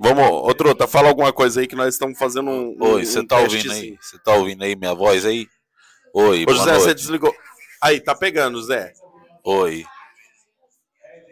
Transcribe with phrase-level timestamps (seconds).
[0.00, 2.76] Vamos, ô Truta, fala alguma coisa aí que nós estamos fazendo um.
[2.80, 3.92] Oi, um- você um tá ouvindo testezinho.
[3.94, 3.98] aí?
[4.00, 5.48] Você tá ouvindo aí minha voz aí?
[6.12, 6.82] Oi, Ô José, noite.
[6.84, 7.34] você desligou.
[7.82, 8.92] Aí, tá pegando, Zé.
[9.44, 9.84] Oi.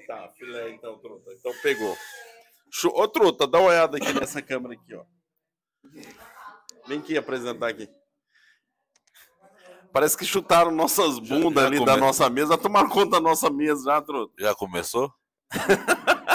[0.06, 1.32] Tá, filé então, Truta.
[1.32, 1.96] Então pegou.
[2.94, 5.04] Ô Truta, dá uma olhada aqui nessa câmera aqui, ó.
[6.86, 7.88] Vem aqui apresentar aqui.
[9.92, 12.56] Parece que chutaram nossas bundas já ali come- da nossa mesa.
[12.56, 14.32] Tomaram conta da nossa mesa já, Truta.
[14.38, 15.12] Já começou?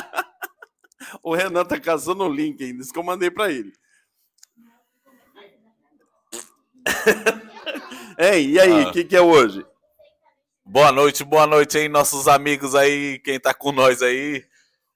[1.23, 3.71] O Renan tá caçando o link ainda, isso que eu mandei pra ele.
[8.17, 8.91] Ei, e aí, o Ah.
[8.91, 9.65] que, que é hoje?
[10.65, 14.43] Boa noite, boa noite aí, nossos amigos aí, quem tá com nós aí.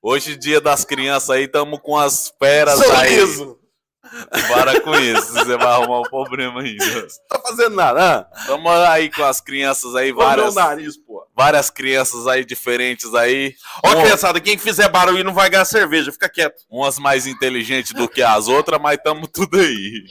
[0.01, 3.51] Hoje, dia das crianças aí, tamo com as feras Sorriso!
[3.57, 3.60] aí.
[4.47, 6.85] Para com isso, você vai arrumar um problema ainda.
[6.85, 8.45] Não tá fazendo nada, ah?
[8.47, 11.25] Tamo aí com as crianças aí, Olha meu várias, nariz, pô.
[11.35, 13.53] várias crianças aí diferentes aí.
[13.85, 16.61] Ó, Uma- criançada, quem fizer barulho não vai ganhar cerveja, fica quieto.
[16.69, 20.03] umas mais inteligentes do que as outras, mas tamo tudo aí.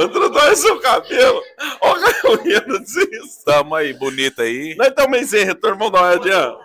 [0.00, 1.42] Outro dói seu cabelo.
[1.82, 1.94] Ó,
[2.80, 3.44] dizer isso.
[3.44, 4.74] Tamo aí, bonita aí.
[4.76, 6.56] Nós estamos aí sem retorno, vamos dar uma olhadinha.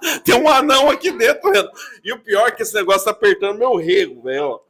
[0.24, 1.70] Tem um anão aqui dentro, Renan.
[2.04, 4.60] E o pior é que esse negócio tá apertando meu rego, velho.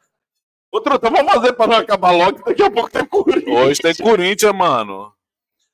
[0.71, 3.57] Ô, Truta, vamos fazer pra não acabar logo, daqui a pouco tem Corinthians.
[3.57, 5.13] Hoje tem Corinthians, mano.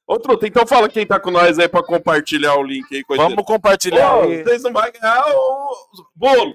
[0.07, 3.03] Ô, Truta, então fala quem tá com nós aí pra compartilhar o link aí.
[3.03, 5.75] coisa Vamos compartilhar Ô, vocês não vão ganhar o
[6.15, 6.55] bolo.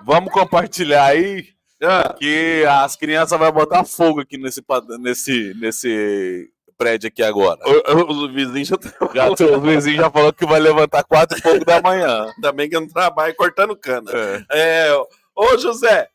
[0.00, 1.48] Vamos compartilhar aí
[1.82, 4.62] Ah, que as crianças vão botar fogo aqui nesse,
[4.98, 7.60] nesse, nesse prédio aqui agora.
[7.64, 8.90] o, o, o vizinho já tá...
[9.14, 12.30] Já, o vizinho já falou que vai levantar quatro e pouco da manhã.
[12.34, 14.10] Ainda bem que eu não trabalho cortando cana.
[14.12, 14.44] É.
[14.50, 14.96] É,
[15.34, 16.08] ô, José,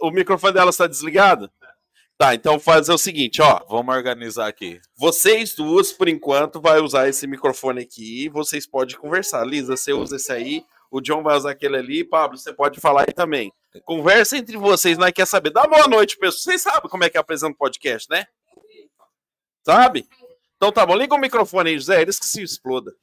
[0.00, 1.50] o microfone dela está desligado?
[2.18, 3.60] Tá, então fazer o seguinte, ó.
[3.68, 4.80] Vamos organizar aqui.
[4.96, 9.44] Vocês duas, por enquanto, vai usar esse microfone aqui e vocês podem conversar.
[9.46, 13.02] Lisa, você usa esse aí, o John vai usar aquele ali, Pablo, você pode falar
[13.02, 13.52] aí também.
[13.84, 15.50] Conversa entre vocês, nós quer saber.
[15.50, 16.42] Dá boa noite, pessoal.
[16.42, 18.24] Vocês sabem como é que apresenta podcast, né?
[19.66, 20.08] Sabe?
[20.56, 22.94] Então tá bom, liga o microfone aí, José, eles que se exploda.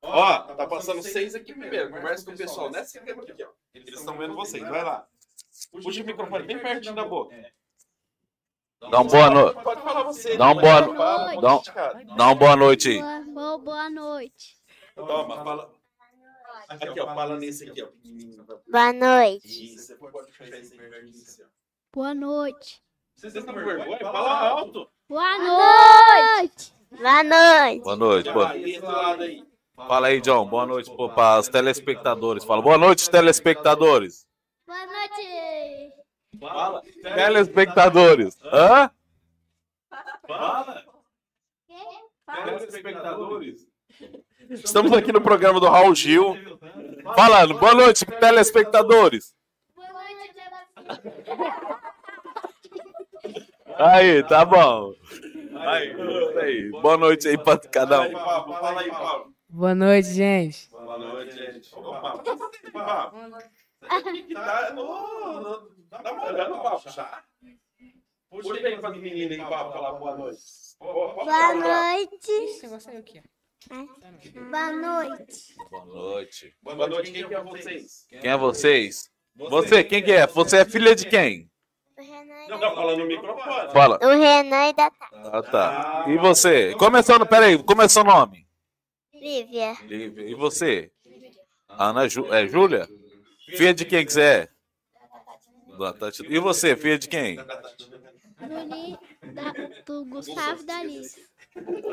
[0.00, 1.90] Ó, tá passando seis aqui primeiro.
[1.90, 3.48] Conversa com o pessoal nessa câmera aqui, ó.
[3.74, 5.08] Eles estão vendo vocês, vai lá.
[5.72, 7.34] Puxa o microfone bem pertinho da boca.
[8.80, 9.62] Dá uma boa noite.
[9.64, 10.36] Pode falar você.
[10.36, 10.96] Dá um boa Fala, no-
[11.64, 12.98] fala, dá um- boa noite aí.
[13.32, 14.56] Boa, boa, noite.
[14.94, 15.74] Toma, fala.
[16.68, 17.88] Aqui, ó, fala nesse aqui, ó.
[18.70, 19.74] Boa noite.
[19.74, 21.46] Isso, você pode puxar esse aí pertinho, ó.
[21.92, 22.83] Boa noite.
[23.16, 23.98] Vocês estão com vergonha?
[24.00, 24.88] Fala alto.
[25.08, 26.74] Boa noite.
[26.90, 27.82] Boa noite.
[27.82, 28.32] Boa noite.
[28.32, 28.50] Boa...
[28.50, 29.44] Aí.
[29.76, 30.46] Fala aí, John.
[30.46, 32.44] Boa noite para os telespectadores.
[32.44, 34.26] Fala boa noite, telespectadores.
[34.66, 35.92] Boa noite.
[36.40, 36.82] Fala.
[37.02, 38.38] Telespectadores.
[38.44, 38.90] Hã?
[40.26, 40.84] Fala.
[42.44, 43.66] Telespectadores.
[44.50, 46.36] Estamos aqui no programa do Raul Gil.
[47.16, 47.58] Falando.
[47.58, 49.34] Boa noite, telespectadores.
[49.74, 51.84] Boa noite.
[53.78, 54.94] Aí, tá bom.
[55.56, 56.70] Aí, isso aí.
[56.70, 58.24] Boa noite aí para cada Fala aí, um.
[58.24, 58.54] Pablo.
[58.54, 59.34] Fala aí, Pablo.
[59.48, 60.68] Boa noite, gente.
[60.70, 61.70] Boa noite, gente.
[61.70, 62.22] Pablo.
[62.22, 62.36] Que
[64.34, 65.68] tá no-
[66.48, 67.22] no papo, já.
[68.30, 70.40] Puxa aí pra menina aí, Pablo, falar boa noite.
[70.80, 72.14] Boa noite.
[72.14, 72.60] Aqui,
[74.40, 75.54] Boa noite.
[75.70, 76.54] Boa noite.
[76.62, 78.06] Boa noite, quem que é vocês?
[78.08, 79.10] Quem é vocês?
[79.36, 80.26] Você, quem que é?
[80.26, 81.50] Você é filha de quem?
[81.96, 83.72] O Renan, Não, tá falando no microfone.
[83.72, 83.98] Fala.
[84.02, 84.90] o Renan e da
[85.32, 86.04] Ah, tá.
[86.08, 86.74] E você?
[86.74, 88.44] Começando, peraí, como é seu nome?
[89.14, 89.76] Lívia.
[89.88, 90.90] E, e você?
[91.68, 92.88] Ana Ju, é Júlia?
[93.56, 94.48] Filha de quem que você é?
[95.78, 97.36] Da Tati- E você, filha de quem?
[97.36, 97.44] Do,
[98.74, 98.98] Li-
[99.32, 99.52] da,
[99.86, 101.20] do Gustavo e da Alice.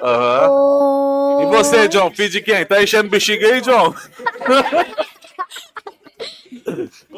[0.01, 1.43] Aham.
[1.43, 2.65] E você, John, filho de quem?
[2.65, 3.93] Tá enchendo bexiga aí, John?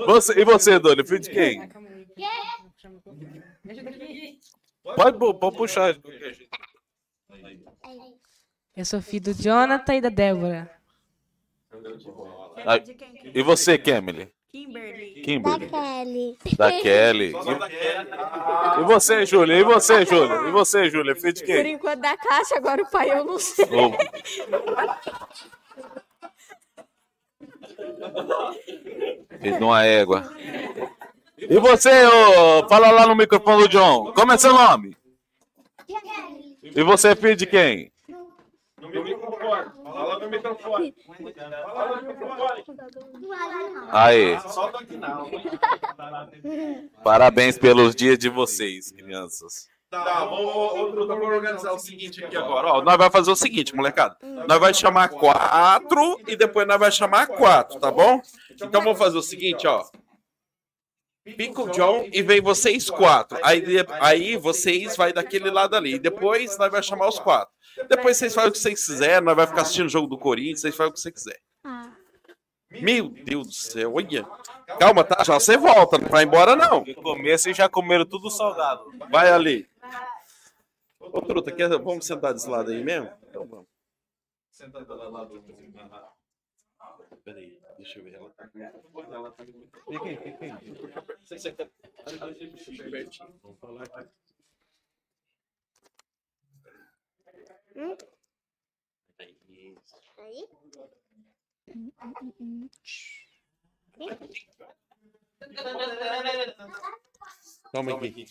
[0.06, 1.70] Você, e você, Doni, filho de quem?
[4.84, 5.96] Pode, pode puxar.
[8.76, 10.70] Eu sou filho do Jonathan e da Débora.
[12.66, 12.78] Ah,
[13.34, 14.32] E você, Kemily?
[14.52, 15.16] Kimberly.
[15.16, 16.38] Da Kimberly?
[16.38, 16.38] Kelly.
[16.58, 17.34] Da Kelly.
[18.82, 19.58] E, você, Júlia?
[19.58, 20.48] E você, Júlia?
[20.48, 21.16] E você, Júlia?
[21.16, 21.74] Filho de Por quem?
[21.74, 23.66] enquanto da caixa, agora o pai eu não sei.
[29.42, 30.24] Filho de uma égua.
[31.38, 34.14] E você, ô, fala lá no microfone do John.
[34.14, 34.96] Como é seu nome?
[36.64, 37.92] E você é filho de quem?
[38.80, 39.72] No microfone.
[39.84, 40.96] Fala no microfone.
[41.74, 42.64] Fala no microfone.
[43.92, 44.38] Aí,
[47.04, 49.68] parabéns pelos dias de vocês, crianças.
[49.90, 52.68] Tá, vamos organizar o seguinte aqui agora.
[52.70, 54.18] Ó, nós vamos fazer o seguinte, molecada.
[54.48, 58.20] Nós vamos chamar quatro e depois nós vamos chamar quatro, tá bom?
[58.54, 59.84] Então vamos fazer o seguinte, ó.
[61.26, 63.38] Fica o John e vem vocês quatro.
[63.42, 63.64] Aí,
[64.02, 65.98] aí vocês vai daquele lado ali.
[65.98, 67.54] Depois nós vamos chamar os quatro.
[67.88, 70.62] Depois vocês fazem o que vocês quiserem, nós vamos ficar assistindo o jogo do Corinthians,
[70.62, 71.42] vocês fazem o que vocês quiserem.
[71.64, 71.92] Ah,
[72.70, 74.28] Meu Deus do céu, olha.
[74.80, 75.24] Calma, tá?
[75.24, 76.84] Já você volta, não vai embora não.
[76.84, 78.92] No começo já comeram tudo salgado.
[79.10, 79.68] Vai ali.
[81.00, 81.70] Ô, Truta, quer...
[81.70, 83.10] vamos sentar desse lado aí mesmo?
[83.30, 83.68] Então vamos.
[87.24, 88.16] Peraí, deixa eu ver.
[88.16, 88.60] Ela tá com.
[88.60, 89.52] Ela tá com.
[89.92, 90.74] Fica aí, fica aí.
[91.24, 91.52] Você
[92.92, 93.40] pertinho.
[93.42, 94.10] Vamos falar aqui.
[97.76, 97.98] Hum?
[100.18, 100.48] Aí?
[107.72, 108.26] Toma aqui.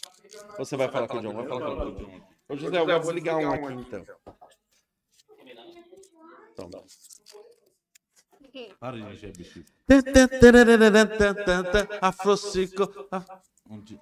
[0.58, 2.28] Você vai falar com o John, vai falar com o John.
[2.48, 4.06] Ô, José, eu vou ligar um aqui então.
[6.54, 6.84] Toma.
[8.78, 9.66] Para de encher bexiga.
[12.00, 12.92] Afrocico.
[13.70, 13.98] Onde-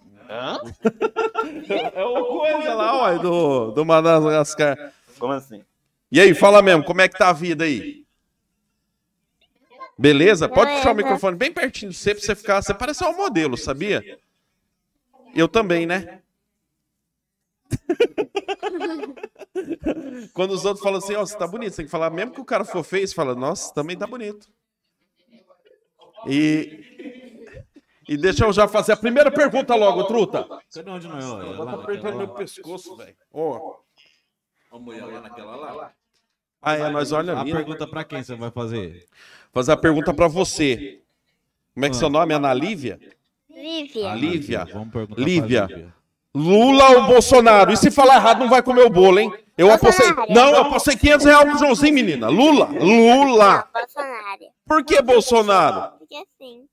[1.94, 4.92] É o coisa lá, ó, do, do Madagascar.
[5.18, 5.64] Como assim?
[6.10, 8.04] E aí, fala mesmo, como é que tá a vida aí?
[9.98, 10.48] Beleza?
[10.48, 12.62] Pode puxar o microfone bem pertinho de você pra você ficar.
[12.62, 14.18] Você parece um modelo, sabia?
[15.34, 16.20] Eu também, né?
[20.32, 22.40] Quando os outros falam assim, ó, você tá bonito, você tem que falar, mesmo que
[22.40, 24.48] o cara for feio, você fala, nossa, também tá bonito.
[26.26, 26.84] E.
[28.08, 30.44] E deixa eu já fazer a primeira pergunta logo, truta.
[30.74, 31.46] Cadê onde não é?
[31.48, 32.34] Ela tá apertando meu lá.
[32.34, 33.14] pescoço, velho.
[33.32, 33.76] Ó.
[34.70, 35.92] Vamos olhar lá naquela lá.
[36.60, 37.52] Ah, é, nós olha A ali.
[37.52, 37.58] né?
[37.58, 39.06] pergunta pra quem você vai fazer?
[39.52, 41.00] Fazer a pergunta pra você.
[41.72, 41.98] Como é que Ah.
[42.00, 42.98] seu nome é Ana Lívia?
[43.48, 44.10] Lívia.
[44.10, 44.64] A Lívia.
[44.72, 45.66] Vamos perguntar pra Lívia.
[45.66, 45.94] Lívia.
[46.34, 47.72] Lula ou Bolsonaro?
[47.72, 49.32] E se falar errado, não vai comer o bolo, hein?
[49.58, 50.08] Eu apostei.
[50.30, 52.28] Não, eu apostei 500 reais pro Joãozinho, menina.
[52.28, 52.66] Lula.
[52.66, 53.68] Lula.
[53.72, 54.46] Bolsonaro.
[54.66, 55.98] Por que Bolsonaro?
[55.98, 56.64] Porque assim.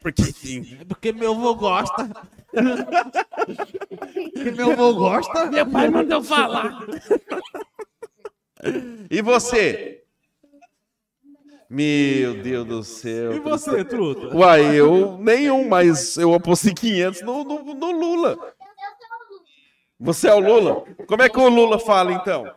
[0.00, 0.78] Porque sim.
[0.80, 2.08] É porque meu avô gosta.
[4.34, 5.46] porque meu avô gosta.
[5.46, 6.78] Meu pai mandou falar.
[9.10, 10.04] E você?
[11.70, 13.34] Meu Deus do céu.
[13.34, 14.34] E você, truta?
[14.34, 18.38] Uai, eu nenhum, mas eu apostei 500 no, no, no Lula.
[20.00, 20.84] Você é o Lula?
[21.06, 22.52] Como é que o Lula fala, então?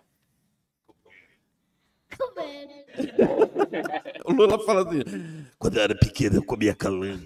[4.25, 5.01] O Lula fala assim,
[5.57, 7.25] Quando eu era pequeno, eu comia calango.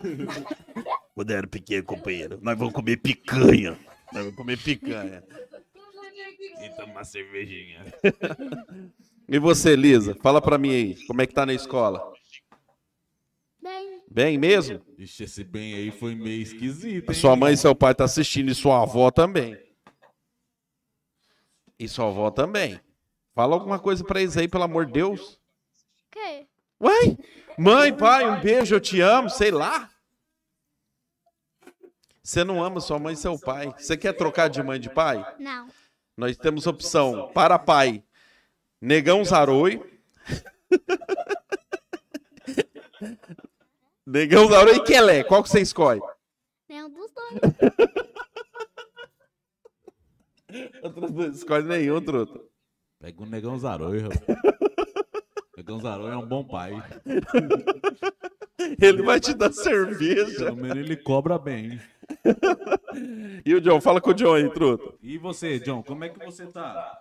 [1.13, 3.77] Quando eu era pequeno, companheiro, nós vamos comer picanha.
[4.13, 5.23] "Eu vou comer picanha.
[6.63, 7.85] E tomar cervejinha.
[9.27, 10.15] E você, Lisa?
[10.21, 12.13] Fala pra mim aí, como é que tá na escola?
[13.62, 14.79] Bem, Bem mesmo?
[14.97, 17.15] Ixi, esse bem aí foi meio esquisito, hein?
[17.15, 19.57] Sua mãe e seu pai tá assistindo e sua avó também.
[21.77, 22.80] E sua avó também.
[23.33, 25.39] Fala alguma coisa pra eles aí, pelo amor de Deus.
[26.12, 26.48] que?
[26.80, 27.18] Uai,
[27.57, 29.89] mãe, pai, um beijo, eu te amo, sei lá.
[32.24, 33.74] Você não ama sua mãe e seu pai.
[33.77, 35.24] Você quer trocar de mãe de pai?
[35.38, 35.68] Não.
[36.18, 38.04] Nós temos opção para pai,
[38.81, 39.83] Negão Zaroi.
[44.06, 45.24] Negão Zaroi e Kelé.
[45.24, 46.01] Qual que você escolhe?
[46.69, 47.39] Nenhum dos dois.
[51.11, 52.39] Dois escolhe nenhum, truta.
[53.00, 54.39] Pega o Negão Zaroi, rapaz.
[55.57, 56.74] Negão Zaroi é um bom pai.
[58.81, 60.45] Ele vai te dar cerveja.
[60.45, 61.79] Pelo menos ele cobra bem.
[63.45, 63.81] E o John?
[63.81, 64.95] Fala com o John aí, truta.
[65.01, 67.00] E você, John, como é que você tá?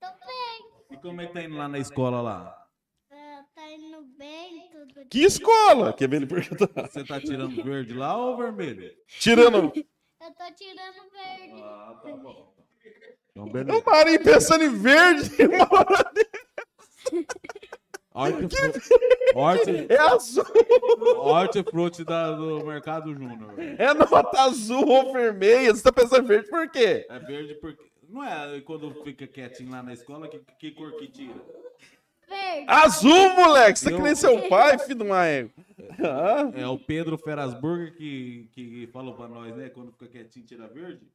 [0.00, 0.70] Tô bem.
[0.90, 2.66] E como é que tá indo lá na escola lá?
[3.10, 5.06] Ah, tá indo bem, tudo.
[5.08, 5.92] Que escola?
[5.92, 6.88] Quer ver ele perguntar?
[6.88, 8.90] Você tá tirando verde lá ou vermelho?
[9.06, 9.72] Tirando.
[9.74, 11.62] Eu tô tirando verde.
[11.62, 12.55] Ah, tá bom.
[13.36, 13.82] Então, O beleza.
[13.84, 15.30] Marinho pensando em verde.
[15.44, 16.10] uma hora
[18.14, 18.80] Hortifruti,
[19.34, 20.44] horti, É azul.
[21.18, 23.54] hortifruti da, do Mercado Júnior.
[23.78, 25.74] É nota azul ou vermelha.
[25.74, 27.06] Você tá pensando em verde por quê?
[27.10, 27.84] É verde porque...
[28.08, 31.34] Não é quando fica quietinho lá na escola, que, que cor que tira?
[32.26, 32.64] Verde.
[32.68, 33.78] Azul, moleque.
[33.80, 35.50] Você tá que nem Eu- seu pai, filho uma égua.
[36.02, 39.68] Ah, É o Pedro Ferasburger que, que falou pra nós, né?
[39.68, 41.06] Quando fica quietinho, tira verde.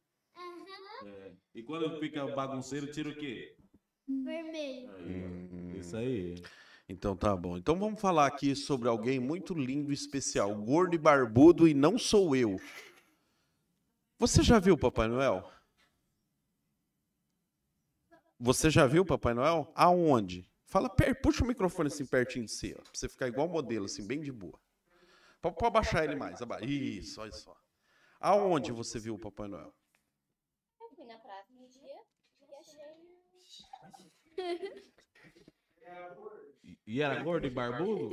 [1.04, 1.32] É.
[1.54, 3.56] E quando fica bagunceiro, tira o quê?
[4.06, 4.90] Vermelho.
[5.00, 5.74] Hum.
[5.78, 6.42] Isso aí.
[6.88, 7.56] Então tá bom.
[7.56, 10.54] Então vamos falar aqui sobre alguém muito lindo e especial.
[10.54, 12.56] Gordo e barbudo e não sou eu.
[14.18, 15.50] Você já viu Papai Noel?
[18.38, 19.72] Você já viu Papai Noel?
[19.74, 20.48] Aonde?
[20.66, 20.88] Fala,
[21.22, 24.20] puxa o microfone assim pertinho de você, ó, pra você ficar igual modelo, assim, bem
[24.20, 24.58] de boa.
[25.40, 26.40] Pode, abaixar ele mais.
[26.40, 26.64] Abaixa.
[26.64, 27.54] Isso, olha só.
[28.20, 29.74] Aonde você viu o Papai Noel?
[30.80, 31.68] Eu fui na praça de
[36.86, 38.10] E- era gordo e barbudo?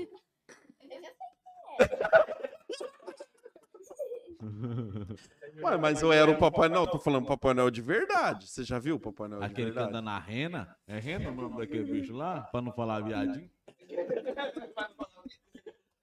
[5.61, 8.47] Ué, mas eu era o Papai Noel, tô falando Papai Noel de verdade.
[8.47, 9.89] Você já viu o Papai Noel de Aquele que verdade?
[9.89, 10.75] anda na rena?
[10.87, 12.41] É rena o nome daquele bicho lá?
[12.43, 13.49] Pra não falar viadinho?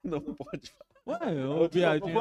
[0.03, 0.73] Não pode.
[1.07, 2.19] Ué, o viadinho.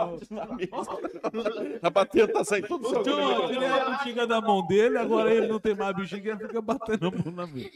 [1.82, 5.48] A batendo tá saindo tudo seu John, tirei a bexiga da mão dele, agora ele
[5.48, 7.68] não tem mais bexiga, ele fica batendo a mão na minha.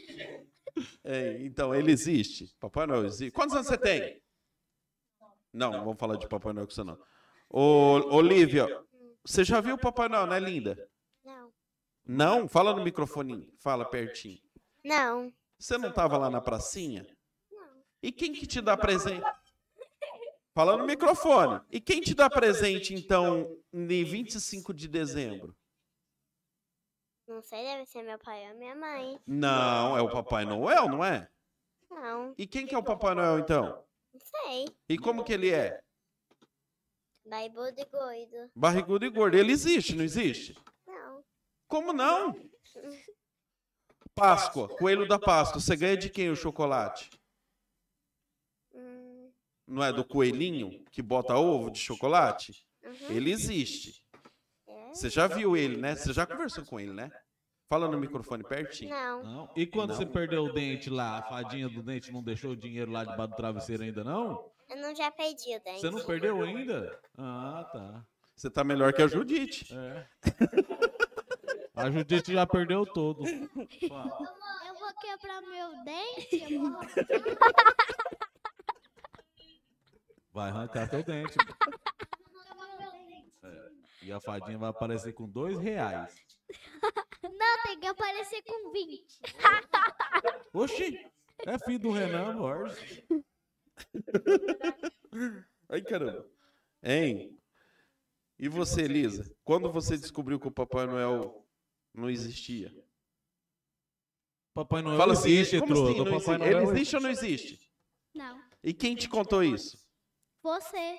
[1.03, 2.55] É, então, ele existe.
[2.57, 3.31] Papai Noel existe.
[3.31, 4.21] Quantos anos você tem?
[5.51, 6.97] Não, não vamos falar de Papai Noel com você não.
[7.49, 8.65] Ô, Olivia,
[9.25, 10.89] você já viu o Papai Noel, né, linda?
[11.25, 11.51] Não.
[12.05, 12.47] Não?
[12.47, 13.53] Fala no microfone.
[13.59, 14.39] Fala pertinho.
[14.81, 15.33] Não.
[15.59, 17.05] Você não tava lá na pracinha?
[18.01, 19.21] E quem que te dá presente?
[20.53, 21.61] Fala no microfone.
[21.71, 25.55] E quem te dá presente, então, em 25 de dezembro?
[27.27, 29.17] Não sei, deve ser meu pai ou minha mãe.
[29.25, 31.29] Não, é o Papai Noel, não é?
[31.89, 33.85] Não, E quem que é o Papai Noel, então?
[34.13, 34.65] não sei.
[34.89, 35.81] E como que ele é?
[37.25, 38.51] Barbudo e gordo.
[38.53, 39.37] Barrigudo e gordo.
[39.37, 40.57] Ele existe, não existe?
[40.85, 41.23] Não.
[41.67, 42.35] Como não?
[44.13, 45.61] Páscoa, coelho da Páscoa.
[45.61, 47.09] Você ganha de quem o chocolate?
[49.71, 52.53] Não é do coelhinho que bota ovo de chocolate?
[52.83, 53.15] uhum.
[53.15, 54.03] Ele existe.
[54.93, 55.95] Você já viu ele, né?
[55.95, 57.09] Você já conversou com ele, né?
[57.69, 58.89] Fala no microfone pertinho.
[58.89, 59.23] Não.
[59.23, 59.49] Não.
[59.55, 62.91] E quando você perdeu o dente lá, a fadinha do dente não deixou o dinheiro
[62.91, 64.51] lá debaixo do travesseiro ainda, não?
[64.69, 65.79] Eu não já perdi o dente.
[65.79, 66.99] Você não perdeu ainda?
[67.17, 68.05] Ah, tá.
[68.35, 69.73] Você tá melhor que a Judite.
[69.73, 70.07] É.
[71.73, 73.25] A Judite já perdeu todo.
[73.25, 73.49] Eu
[74.75, 76.59] vou quebrar meu dente.
[80.31, 81.35] Vai arrancar teu dente.
[83.43, 83.71] É.
[84.03, 86.15] E a fadinha vai aparecer com dois reais.
[87.23, 89.19] Não, tem que aparecer com 20.
[90.53, 91.11] Oxi!
[91.39, 93.03] É filho do Renan Borges.
[95.69, 96.29] Ai, caramba.
[96.83, 97.35] Hein?
[98.37, 99.35] E você, Elisa?
[99.43, 101.43] Quando você descobriu que o Papai Noel
[101.93, 102.71] não existia?
[104.53, 106.37] Papai Noel Fala assim, existe, assim, não Papai existe?
[106.37, 107.71] Noel Ele existe ou não existe?
[108.13, 108.41] Não.
[108.63, 109.80] E quem te contou isso?
[110.43, 110.97] Você.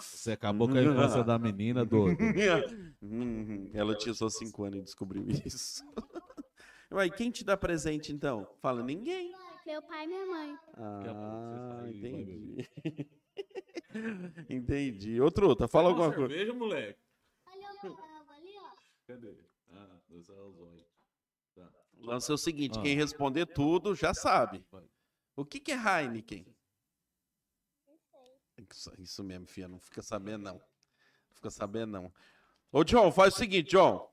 [0.00, 2.18] Você acabou com a infância da menina, doido.
[3.72, 5.84] Ela tinha só 5 anos e descobriu isso.
[6.92, 8.46] Ué, quem te dá presente então?
[8.60, 9.32] Fala, ninguém.
[9.66, 10.58] Meu pai e minha mãe.
[10.76, 12.70] Daqui a pouco você Ah, e entendi.
[14.50, 15.20] entendi.
[15.20, 16.28] Ô, Truta, fala alguma coisa.
[16.34, 16.98] Cerveja, moleque.
[17.46, 18.70] Ali, ó.
[19.06, 19.34] Cadê?
[19.72, 20.84] Ah, dois olhos.
[21.54, 21.68] Tá.
[21.98, 22.82] Lança é o seguinte, Ah.
[22.82, 24.64] quem responder tudo já sabe.
[25.36, 26.46] O que, que é Heineken?
[28.56, 30.54] Isso, isso mesmo, filha, não fica sabendo não.
[30.54, 32.12] Não fica sabendo não.
[32.70, 34.10] Ô, John, faz o seguinte, John.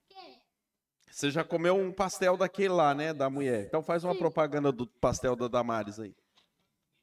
[1.11, 3.65] Você já comeu um pastel daquele lá, né, da mulher.
[3.65, 6.15] Então faz uma propaganda do pastel da Damares aí.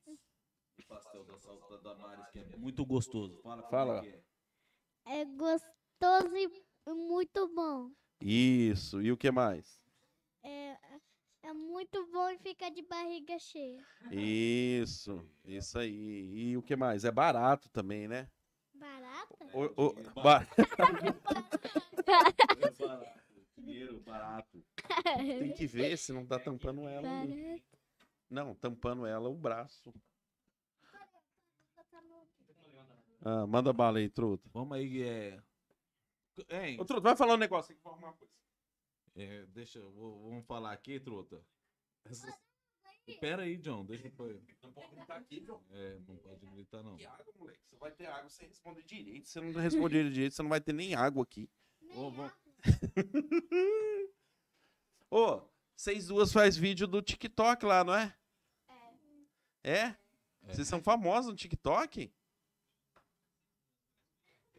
[0.06, 3.38] O pastel da salsa da Damares, que é muito gostoso.
[3.42, 3.62] Fala.
[3.68, 4.06] Fala.
[4.06, 5.20] é é.
[5.20, 7.90] É gostoso e muito bom.
[8.20, 9.80] Isso, e o que mais?
[10.42, 10.76] É,
[11.48, 13.82] é muito bom e fica de barriga cheia.
[14.10, 16.50] Isso, isso aí.
[16.50, 17.04] E o que mais?
[17.04, 18.28] É barato também, né?
[18.74, 19.46] Barata?
[19.54, 20.46] O- o- ba-
[22.58, 23.18] É barato.
[23.56, 24.64] Dinheiro barato.
[25.16, 27.20] Tem que ver se não tá tampando ela.
[27.22, 27.42] ali.
[27.42, 27.62] Barata.
[28.30, 29.92] Não, tampando ela o braço.
[33.24, 34.48] Ah, manda bala aí, Truta.
[34.52, 35.42] Vamos aí, é.
[36.78, 38.32] Ô, Truta, vai falar um negócio aqui, vou arrumar uma coisa.
[39.18, 41.44] É, deixa, vou- vamos falar aqui, truta.
[42.04, 42.38] Essa-
[43.20, 44.42] Pera aí, John, deixa eu.
[44.62, 45.64] Não pode gritar aqui, João.
[45.70, 46.94] É, não pode gritar, não.
[46.96, 47.58] Que água, moleque?
[47.64, 49.26] Você vai ter água sem responder direito.
[49.26, 51.48] Se você não responder direito, você não vai ter nem água aqui.
[51.94, 52.32] Ô, vamos-
[55.10, 55.40] Ô,
[55.74, 58.14] vocês duas faz vídeo do TikTok lá, não é?
[59.64, 59.78] É?
[59.86, 59.96] É.
[60.52, 62.12] Vocês são famosos no TikTok?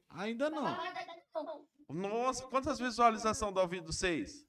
[0.09, 0.63] Ainda não.
[1.87, 4.43] Nossa, quantas visualizações dá o vídeo de vocês?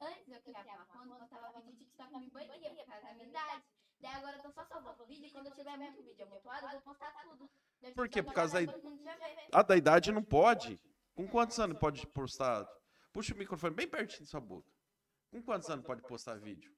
[0.00, 0.86] Antes eu criava
[1.60, 3.64] vídeo de TikTok me por causa da minha idade.
[4.00, 6.72] Daí agora eu tô só salvando vídeo e quando eu tiver muito vídeo amontoado, eu
[6.72, 7.50] vou postar tudo.
[7.80, 8.22] Daí Por quê?
[8.22, 9.48] Por causa da agora todo mundo já vê.
[9.52, 10.80] A da idade não pode.
[11.14, 12.64] Com quantos anos pode postar?
[13.12, 14.72] Puxa o microfone bem pertinho da sua boca.
[15.30, 16.72] Com quantos anos pode postar vídeo?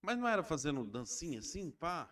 [0.00, 2.10] Mas não era fazendo dancinha assim, pá?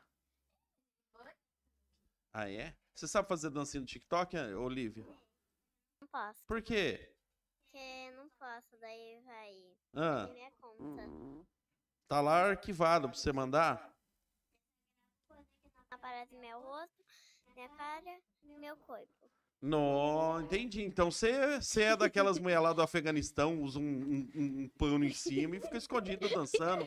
[2.33, 2.77] Ah, é?
[2.95, 5.05] Você sabe fazer dancinha no TikTok, Olivia?
[6.13, 6.45] Posso.
[6.47, 7.13] Por quê?
[7.65, 9.63] Porque não posso, daí vai.
[9.95, 11.03] Ah, minha conta.
[12.09, 13.95] tá lá arquivado pra você mandar?
[15.91, 17.05] Aparece meu rosto.
[17.55, 19.09] minha cara, meu corpo.
[19.63, 20.83] Não, entendi.
[20.83, 25.57] Então você é daquelas mulheres lá do Afeganistão, usa um, um- um- pano em cima
[25.57, 26.87] e fica escondido dançando.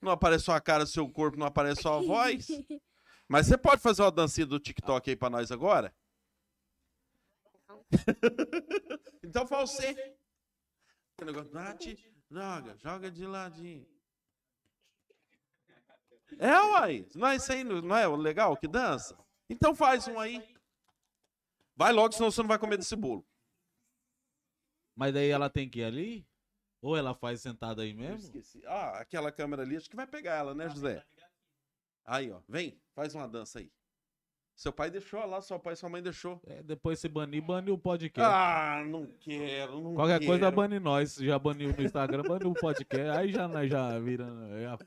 [0.00, 2.46] Não aparece só a cara, seu corpo, não aparece só a voz.
[3.26, 5.92] Mas você pode fazer uma dancinha do TikTok aí pra nós agora?
[9.24, 10.16] então fala você.
[11.24, 11.96] Negócio, bate,
[12.30, 13.86] joga, joga de ladinho.
[16.38, 17.06] É, uai.
[17.14, 19.16] Não é isso aí, não é o legal que dança?
[19.48, 20.42] Então faz um aí.
[21.74, 23.26] Vai logo, senão você não vai comer desse bolo.
[24.94, 26.26] Mas daí ela tem que ir ali?
[26.80, 28.18] Ou ela faz sentada aí Eu mesmo?
[28.18, 28.62] esqueci.
[28.66, 31.04] Ah, aquela câmera ali, acho que vai pegar ela, né, José?
[32.04, 32.40] Aí, ó.
[32.48, 33.70] Vem, faz uma dança aí.
[34.56, 36.40] Seu pai deixou lá, seu pai e sua mãe deixou.
[36.46, 38.26] É, depois se banir, bane o podcast.
[38.34, 40.30] Ah, não quero, não Qualquer quero.
[40.30, 41.14] coisa bane nós.
[41.16, 43.18] Já baniu no Instagram, baniu o podcast.
[43.18, 44.24] Aí já, nós já vira.
[44.24, 44.84] é,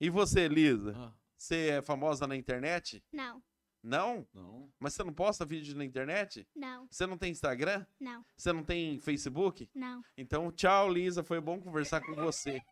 [0.00, 0.94] E você, Elisa?
[0.96, 3.04] ah, Você é famosa na internet?
[3.12, 3.42] Não,
[3.82, 4.26] Não?
[4.32, 4.72] não.
[4.78, 6.48] Mas você não posta vídeo na internet?
[6.56, 7.84] não, Você não tem Instagram?
[8.00, 9.68] não, Você não tem Facebook?
[9.74, 10.02] não.
[10.16, 11.22] Então, tchau, Lisa.
[11.22, 12.62] Foi bom conversar com você.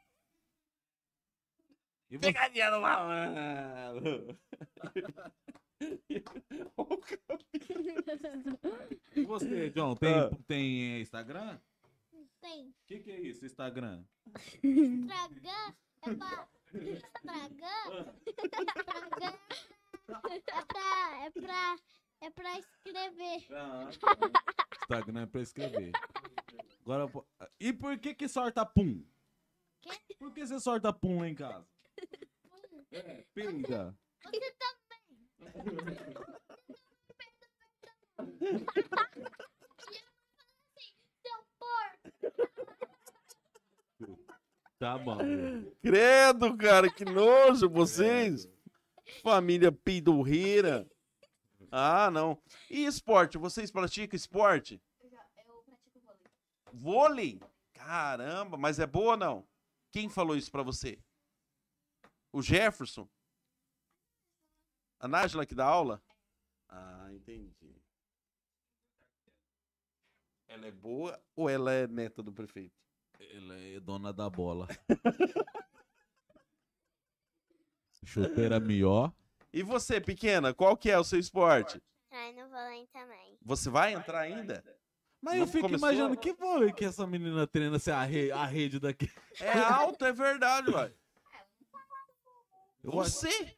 [2.09, 4.39] E você, Pegadinha do malandro.
[9.15, 10.31] e você, John, tem, Ah.
[10.47, 11.59] tem Instagram?
[12.41, 12.69] Tem.
[12.69, 14.05] O que, que é isso, Instagram?
[14.63, 16.49] Estragar é pra.
[16.75, 18.15] Estragar.
[18.27, 19.39] Estragar.
[20.09, 21.25] É pra.
[21.25, 21.77] É pra.
[22.23, 23.47] É pra escrever.
[24.83, 25.93] Instagram é pra escrever.
[26.83, 27.11] Agora,
[27.61, 29.05] e por que que sorta pum?
[29.83, 29.91] Quê?
[30.19, 31.67] Por que você sorta pum lá em casa?
[32.93, 33.95] É, pinga.
[34.23, 34.31] Você.
[34.31, 34.76] Seu porco.
[44.79, 45.19] Tá bom.
[45.83, 48.47] Credo, cara, que nojo vocês.
[49.23, 50.87] Família peidorreira.
[51.71, 52.39] Ah, não.
[52.71, 53.39] E esporte?
[53.39, 54.81] Vocês praticam esporte?
[55.03, 56.21] Eu, já, eu pratico vôlei.
[56.73, 57.41] Vôlei?
[57.73, 59.49] Caramba, mas é boa ou não?
[59.91, 60.99] Quem falou isso pra você?
[62.33, 63.09] O Jefferson?
[65.07, 66.03] A Nájila que dá aula?
[66.69, 67.81] Ah, entendi.
[70.49, 72.75] Ela é boa ou ela é neta do prefeito?
[73.21, 74.67] Ela é dona da bola.
[78.05, 79.13] Chuteira melhor.
[79.53, 81.81] E você, pequena, qual que é o seu esporte?
[82.11, 83.39] Ai, no vôlei também.
[83.43, 84.65] Você vai entrar ainda?
[85.23, 85.89] Mas Não eu fico começou?
[85.89, 89.09] imaginando que vôlei que essa menina treina se a, re- a rede daqui.
[89.41, 90.95] É alto, é verdade, acho-
[92.83, 93.57] Você?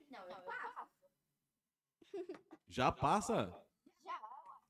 [2.68, 2.74] Eu.
[2.74, 3.52] Já passa?
[4.04, 4.18] Já.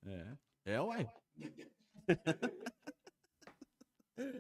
[0.06, 0.36] É.
[0.64, 1.08] É, uai.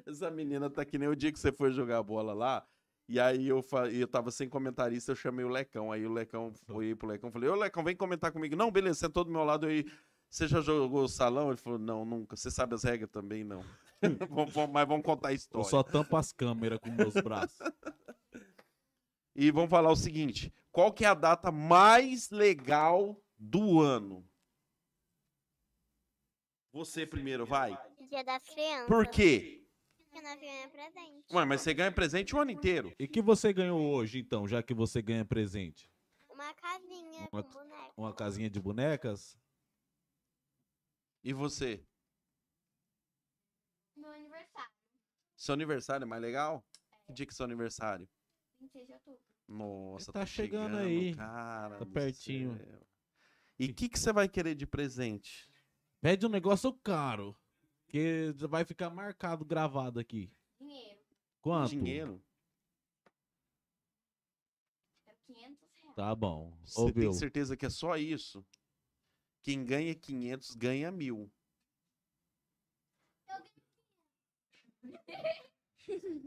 [0.06, 2.66] Essa menina tá que nem o dia que você foi jogar bola lá.
[3.08, 3.88] E aí eu, fa...
[3.88, 5.90] eu tava sem comentarista, eu chamei o Lecão.
[5.90, 8.54] Aí o Lecão foi pro Lecão, falei, ô Lecão, vem comentar comigo.
[8.54, 9.84] Não, beleza, sentou do meu lado aí.
[10.28, 11.48] Você já jogou o salão?
[11.48, 12.36] Ele falou, não, nunca.
[12.36, 13.64] Você sabe as regras também, não.
[14.72, 15.68] Mas vamos contar a Eu história.
[15.68, 17.58] só tampo as câmeras com meus braços.
[19.34, 24.28] E vamos falar o seguinte: qual que é a data mais legal do ano?
[26.72, 27.76] Você primeiro, vai.
[28.08, 28.86] Dia das crianças.
[28.86, 29.66] Por quê?
[29.98, 31.34] Porque nós ganhamos presente.
[31.34, 32.94] Ué, mas você ganha presente o ano inteiro.
[32.98, 35.90] E que você ganhou hoje, então, já que você ganha presente?
[36.28, 37.92] Uma casinha Uma- com boneco.
[37.96, 39.36] Uma casinha de bonecas?
[41.24, 41.84] E você?
[43.96, 44.72] Meu aniversário,
[45.36, 46.64] Seu aniversário é mais legal?
[47.06, 48.08] Que dia que é seu aniversário?
[48.60, 49.20] 26 de outubro.
[49.48, 51.14] Nossa, Tá chegando chegando, aí.
[51.14, 52.56] Cara Tá pertinho.
[52.56, 52.87] céu.
[53.58, 55.50] E o que, que você vai querer de presente?
[56.00, 57.36] Pede um negócio caro.
[57.88, 60.30] Que vai ficar marcado, gravado aqui.
[60.60, 61.00] Dinheiro.
[61.40, 61.70] Quanto?
[61.70, 62.22] Dinheiro?
[65.04, 65.96] Quero 500 reais.
[65.96, 66.56] Tá bom.
[66.64, 67.10] Você Ouviu?
[67.10, 68.46] tem certeza que é só isso?
[69.42, 71.32] Quem ganha 500 ganha mil.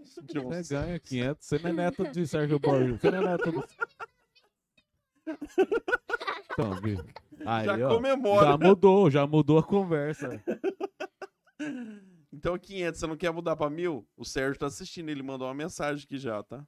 [0.03, 1.45] Você ganha 500.
[1.45, 2.99] Você não é neto de Sérgio Borges.
[2.99, 3.63] Você não é neto do...
[6.51, 7.05] Então, viu?
[7.45, 8.47] Aí, Já ó, comemora.
[8.47, 10.43] já mudou, já mudou a conversa.
[12.33, 14.07] Então 500, você não quer mudar pra mil?
[14.15, 16.65] O Sérgio tá assistindo, ele mandou uma mensagem aqui já, tá?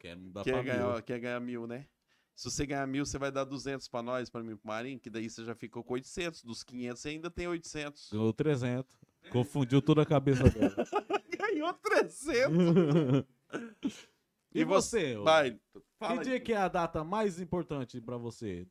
[0.00, 1.02] Quer mudar Quer pra ganhar, mil.
[1.02, 1.86] quer ganhar mil, né?
[2.34, 4.98] Se você ganhar mil, você vai dar 200 pra nós, pra mim e pro Marinho,
[4.98, 6.42] que daí você já ficou com 800.
[6.42, 8.08] Dos 500, você ainda tem 800.
[8.10, 8.98] Ganhou 300.
[9.30, 10.74] Confundiu toda a cabeça dela.
[11.38, 13.24] Ganhou 300.
[14.52, 15.16] e você?
[15.16, 15.24] ô?
[15.24, 15.58] Vai, Que
[15.98, 16.24] fala aí.
[16.24, 18.66] dia que é a data mais importante pra você?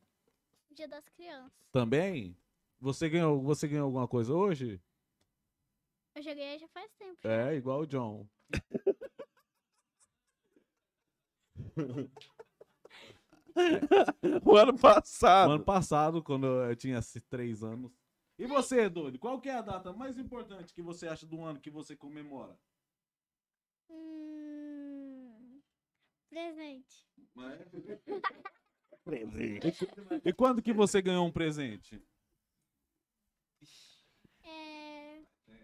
[0.74, 1.52] Dia das crianças.
[1.70, 2.36] Também?
[2.80, 4.82] Você ganhou, você ganhou alguma coisa hoje?
[6.14, 7.18] Eu joguei já faz tempo.
[7.22, 7.50] já.
[7.50, 8.28] É, igual o John.
[14.44, 15.50] O ano passado.
[15.50, 17.92] O ano passado, quando eu tinha esses três anos.
[18.36, 19.16] E você, doido?
[19.16, 22.58] Qual que é a data mais importante que você acha do ano que você comemora?
[23.88, 25.60] Hum,
[26.28, 27.06] presente.
[30.24, 32.02] E quando que você ganhou um presente?
[34.42, 35.20] É.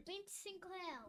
[0.06, 1.06] 25 reais.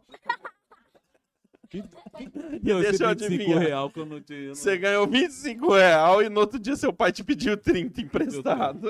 [1.69, 1.89] Que, que,
[2.59, 3.59] Deixa eu esse 25 adivinhar.
[3.59, 6.91] real que eu não eu não- Você ganhou 25 real e no outro dia seu
[6.93, 8.87] pai te pediu 30 emprestado.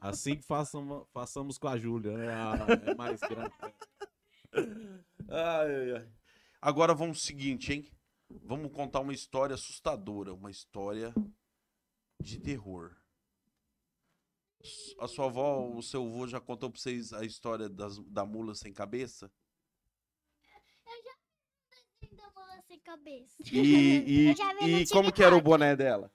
[0.00, 2.32] Assim que façamos, façamos com a Júlia, né?
[2.32, 3.52] A- é mais grande.
[5.28, 6.08] Ai, ai, ai.
[6.60, 7.86] Agora vamos o seguinte, hein?
[8.42, 11.12] Vamos contar uma história assustadora, uma história
[12.24, 12.96] de terror.
[14.98, 18.54] A sua avó, o seu avô já contou pra vocês a história das, da mula
[18.54, 19.30] sem cabeça?
[22.02, 23.34] Ainda mula sem cabeça.
[23.52, 26.10] E, Eu já e, e como que era o boné dela?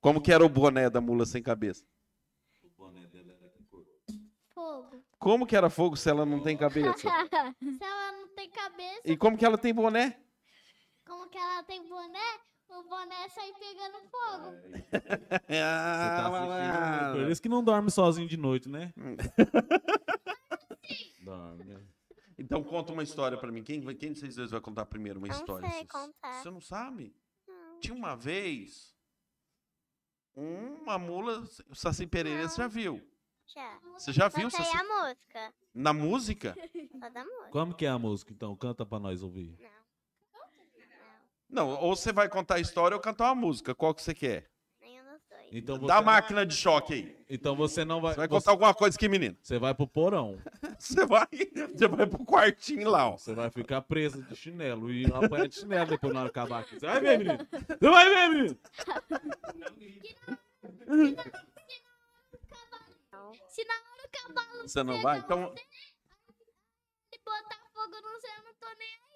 [0.00, 1.86] Como que era o boné da mula sem cabeça?
[4.54, 5.04] Fogo.
[5.18, 6.98] Como que era fogo se ela não tem cabeça?
[6.98, 10.18] Se ela não tem cabeça, E como que ela tem boné?
[11.04, 12.40] como que ela tem boné,
[12.78, 14.50] o boné sai pegando fogo.
[15.46, 17.12] Você Ah, tá.
[17.12, 18.92] Por isso que não dorme sozinho de noite, né?
[21.22, 21.78] dorme.
[22.38, 23.62] Então conta uma história pra mim.
[23.62, 25.68] Quem, vai- quem de vocês dois vai contar primeiro uma Não história?
[25.68, 26.42] sei Vocês- contar.
[26.42, 27.14] Você não sabe?
[27.46, 27.80] Não.
[27.80, 28.94] Tinha uma vez
[30.34, 31.44] uma mula.
[31.68, 33.06] O Saci Pereira você já viu?
[33.46, 33.80] Já.
[33.94, 34.48] Você já viu?
[34.50, 34.76] Cantei Saci...
[34.78, 35.54] a música.
[35.74, 36.54] Na música?
[37.00, 37.50] Só da música.
[37.50, 38.56] Como que é a música, então?
[38.56, 39.56] Canta pra nós ouvir.
[39.60, 39.79] Não.
[41.50, 43.74] Não, ou você vai contar a história ou cantar uma música.
[43.74, 44.48] Qual que você quer?
[44.80, 45.48] Nenhum dos dois.
[45.52, 47.16] Então você, Dá a máquina de choque aí.
[47.28, 48.12] então você não vai.
[48.12, 49.36] Você vai você, contar alguma coisa aqui, menino.
[49.42, 50.38] você vai pro porão.
[50.80, 51.26] Você vai,
[51.74, 53.18] você vai pro quartinho lá, ó.
[53.18, 56.78] Você vai ficar preso de chinelo e apanhar de chinelo depois na hora acabar aqui.
[56.80, 57.46] Você vai ver, menino.
[57.78, 58.58] Você vai ver, menino.
[63.48, 65.18] Se na hora o cavalo Você não vai?
[65.18, 69.09] Então, se botar fogo no céu, eu não tô nem aí.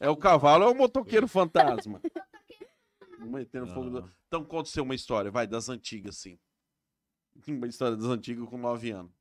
[0.00, 2.00] É o cavalo ou o motoqueiro fantasma?
[3.18, 6.38] Metendo fogo do- Então conta você uma história, vai, das antigas, sim.
[7.46, 9.12] Uma história das antigas com 9 anos.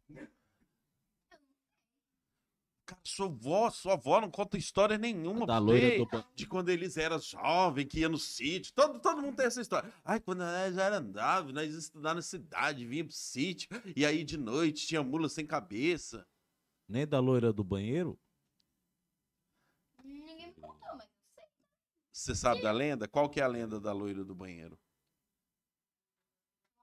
[2.86, 6.98] Cara, sua avó, sua avó não conta história nenhuma Da loira do de quando eles
[6.98, 8.74] eram jovens, que ia no sítio.
[8.74, 9.94] Todo, todo mundo tem essa história.
[10.04, 14.24] Ai, quando nós era nove, nós ia estudar na cidade, vinha pro sítio, e aí
[14.24, 16.26] de noite tinha mula sem cabeça.
[16.88, 18.20] Nem da loira do banheiro?
[20.04, 21.46] Ninguém me contou, mas eu sei.
[22.20, 23.08] Você sabe da lenda?
[23.08, 24.78] Qual que é a lenda da loira do banheiro?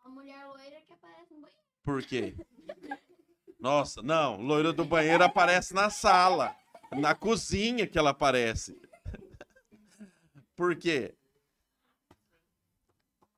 [0.02, 1.62] Uma mulher loira que aparece no banheiro.
[1.82, 2.34] Por quê?
[3.60, 6.56] Nossa, não, loira do banheiro aparece na sala,
[6.90, 8.80] na cozinha que ela aparece.
[10.56, 11.14] Por quê?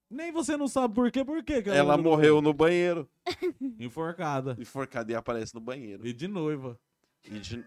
[0.09, 1.61] Nem você não sabe por quê, por quê?
[1.63, 3.77] que Ela morreu no banheiro, banheiro?
[3.85, 4.57] Enforcada.
[4.59, 6.07] enforcada e aparece no banheiro.
[6.07, 6.81] E de noiva.
[7.25, 7.67] E de-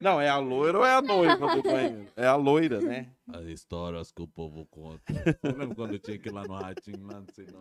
[0.00, 2.06] Não, é a loira ou é a noiva do banheiro?
[2.14, 3.12] É a loira, né?
[3.32, 5.12] As histórias que o povo conta.
[5.42, 7.60] Eu lembro quando eu tinha que ir lá no ratinho, lá, não sei não.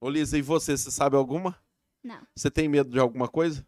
[0.00, 1.58] Ô, Lisa, e você, você sabe alguma?
[2.02, 2.24] Não.
[2.34, 3.66] Você tem medo de alguma coisa?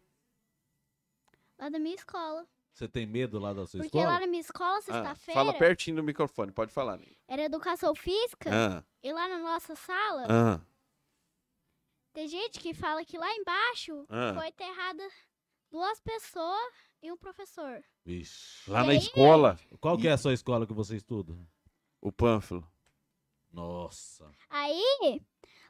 [1.58, 2.46] Lá da minha escola.
[2.72, 4.14] Você tem medo lá da sua Porque escola?
[4.14, 6.98] lá na minha escola, Ah, sexta-feira, fala pertinho do microfone, pode falar.
[7.28, 8.50] Era educação física.
[8.52, 10.60] Ah, E lá na nossa sala, ah,
[12.12, 14.34] tem gente que fala que lá embaixo ah.
[14.34, 15.08] foi enterrada
[15.70, 16.72] duas pessoas
[17.04, 17.82] e um professor.
[18.04, 18.68] Vixe.
[18.70, 18.98] Lá na Tem?
[18.98, 21.36] escola, Qual que é a sua escola que você estuda?
[22.00, 22.66] o pânfilo.
[23.50, 24.30] Nossa.
[24.50, 25.22] Aí,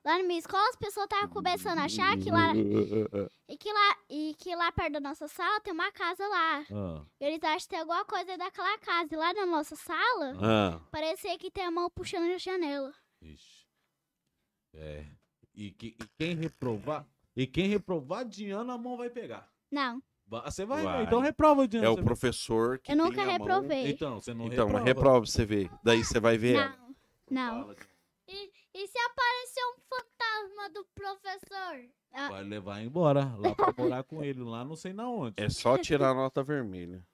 [0.04, 2.52] lá na minha escola, as pessoas estavam começando a achar que lá,
[3.48, 6.64] e que lá, e que lá perto da nossa sala tem uma casa lá.
[6.72, 9.14] Ah, Eles acham que tem alguma coisa daquela casa.
[9.14, 12.92] E lá na nossa sala, Ah, parecia que tem a mão puxando a janela.
[13.20, 13.64] vixe.
[14.72, 15.06] É.
[15.54, 17.06] E, que- e quem reprovar.
[17.36, 19.48] E quem reprovar de ano, a mão vai pegar.
[19.70, 20.98] Não, Você vai, Vai.
[20.98, 21.04] ver.
[21.06, 22.02] Então reprova de é o vê.
[22.02, 23.90] professor que eu nunca tem a mão- reprovei.
[23.90, 24.84] Então, você não Então, mas reprova.
[24.84, 25.70] reprova pra você ver.
[25.82, 26.56] Daí você vai ver.
[27.30, 27.74] Não, não.
[27.74, 27.76] De-
[28.26, 31.88] E, e se aparecer um fantasma do professor?
[32.10, 33.34] Ah, Vai levar embora.
[33.36, 34.42] Lá pra morar com ele.
[34.42, 35.34] Lá não sei na onde.
[35.36, 37.06] É só tirar a nota vermelha.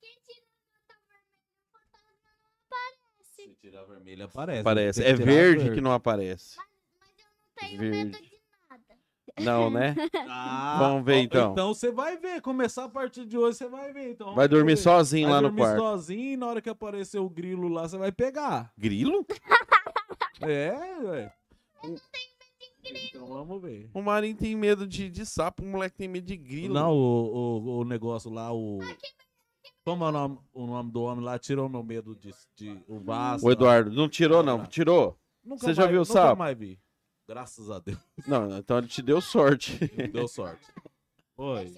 [0.00, 3.34] quem tira a nota vermelha, o fantasma não aparece.
[3.34, 4.62] Se tirar vermelho, aparece.
[4.64, 5.02] Parece.
[5.02, 6.56] Tem É tirar verde que não aparece.
[6.56, 6.64] Não
[7.56, 8.10] tenho medo Verde.
[8.10, 8.31] de nada.
[9.40, 9.94] Não, né?
[10.28, 11.52] Ah, Vamos ver, ó, então.
[11.52, 12.40] Então você vai ver.
[12.42, 14.10] Começar a partir de hoje, você vai ver.
[14.10, 14.82] Então, Vai dormir ver.
[14.82, 15.78] sozinho Vai lá no dormir quarto.
[15.78, 18.72] sozinho e na hora que aparecer o grilo lá, você vai pegar.
[18.76, 19.24] Grilo?
[20.44, 20.72] É,
[21.04, 21.32] ué.
[22.84, 23.88] Então vamos ver.
[23.94, 26.74] O Marinho tem medo de, de sapo, o moleque tem medo de grilo.
[26.74, 28.80] Não, o, o, o negócio lá, o.
[29.84, 31.38] Como é o nome, o nome do homem lá?
[31.38, 33.46] Tirou meu medo de, de o Vasco.
[33.46, 34.64] O Eduardo, não tirou, não.
[34.66, 35.16] Tirou?
[35.44, 36.38] Nunca Você já mais- viu o nunca sapo?
[36.38, 36.78] mais vi.
[37.32, 37.98] Graças a Deus.
[38.28, 39.78] Não, então ele te deu sorte.
[40.12, 40.66] Deu sorte.
[41.38, 41.74] Oi.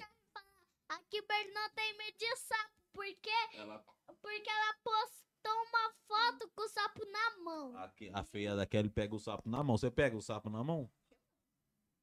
[0.89, 3.81] Aqui Bernardo tem medo de sapo, porque, Ela-
[4.21, 7.77] porque ela postou uma foto com o sapo na mão.
[7.77, 9.77] Aqui, a feia da Kelly pega o sapo na mão.
[9.77, 10.91] Você pega o sapo na mão?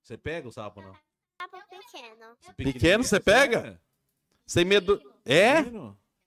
[0.02, 0.94] Você pega o sapo não?
[1.38, 2.36] Sapo pequeno.
[2.56, 3.78] Pequeno você pega?
[4.46, 4.98] Sem medo.
[5.26, 5.60] É?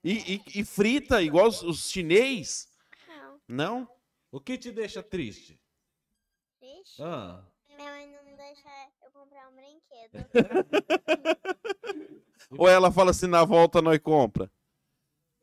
[0.04, 2.70] E, e- e frita, igual os, os chinês?
[3.08, 3.40] Não.
[3.48, 3.96] Não?
[4.30, 5.60] O que te deixa triste?
[6.66, 7.00] Triste.
[7.00, 7.44] Ah,
[7.76, 8.68] Minha mãe não deixa
[9.04, 10.26] eu comprar um brinquedo.
[12.58, 14.50] Ou ela fala assim, na volta nós compra?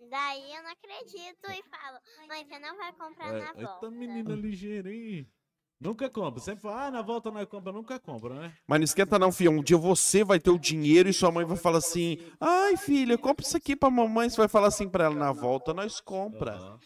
[0.09, 3.85] Daí eu não acredito e falo, mãe, você não vai comprar na é, volta.
[3.85, 5.25] essa menina ligeira, hein?
[5.79, 6.41] Nunca compra.
[6.41, 8.57] Sempre fala, ah, na volta nós compra, nunca compra, né?
[8.67, 9.51] Mas não esquenta não, filho.
[9.51, 13.17] Um dia você vai ter o dinheiro e sua mãe vai falar assim, ai, filha,
[13.17, 14.29] compra isso aqui pra mamãe.
[14.29, 16.53] Você vai falar assim pra ela, na volta nós compra.
[16.55, 16.79] Aham.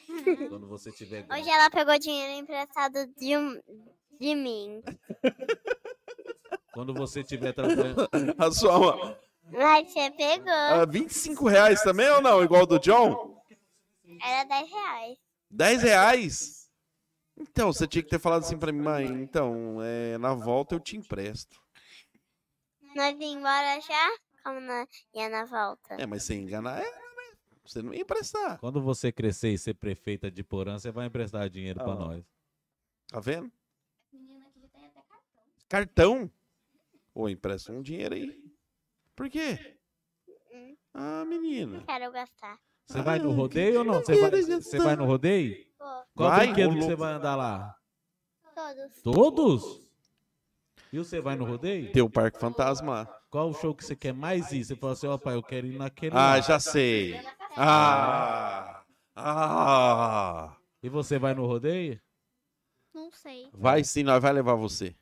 [0.50, 1.26] Quando você tiver.
[1.32, 3.62] Hoje ela pegou dinheiro emprestado de, um,
[4.20, 4.84] de mim.
[6.74, 8.08] Quando você tiver trabalhando.
[8.38, 9.20] A sua.
[9.50, 10.52] Mas você pegou.
[10.52, 12.44] Ah, 25 reais também ou não?
[12.44, 13.42] Igual do John?
[14.24, 15.18] Era 10 reais.
[15.50, 16.70] 10 reais?
[17.40, 20.80] Então, você tinha que ter falado assim pra mim, mãe, então, é, na volta eu
[20.80, 21.62] te empresto.
[22.96, 24.18] Nós vim embora já?
[24.44, 25.96] Como na, ia na volta?
[26.00, 26.92] É, mas sem enganar, é,
[27.64, 28.58] você não ia emprestar.
[28.60, 31.96] Quando você crescer e ser prefeita de Porã, você vai emprestar dinheiro pra Ah.
[31.96, 32.26] nós.
[33.08, 33.52] Tá vendo?
[34.12, 35.02] Menina aqui já tem até
[35.68, 36.30] cartão.
[37.14, 38.44] Ô, empresta um dinheiro aí.
[39.16, 39.78] Por quê?
[40.94, 41.78] Ah, menina.
[41.80, 42.60] Não quero gastar.
[42.86, 43.94] Você vai no Ah, rodeio ou não?
[43.96, 45.66] Você vai, você vai no rodeio?
[45.78, 46.04] Vou.
[46.16, 47.76] Qual Vai, brinquedo que você vai andar lá?
[48.56, 49.02] Todos.
[49.02, 49.92] Todos?
[50.92, 51.92] E você vai no rodeio?
[51.92, 53.08] Tem o Parque Fantasma.
[53.30, 54.64] Qual o show que você quer mais ir?
[54.64, 56.40] Você fala assim, ó pai, eu quero ir naquele Ah, lá.
[56.42, 57.20] já sei.
[57.58, 58.84] Ah!
[59.16, 60.56] Ah!
[60.82, 62.00] E você vai no rodeio?
[62.94, 63.50] Não sei.
[63.54, 64.96] Vai sim, nós vai levar você.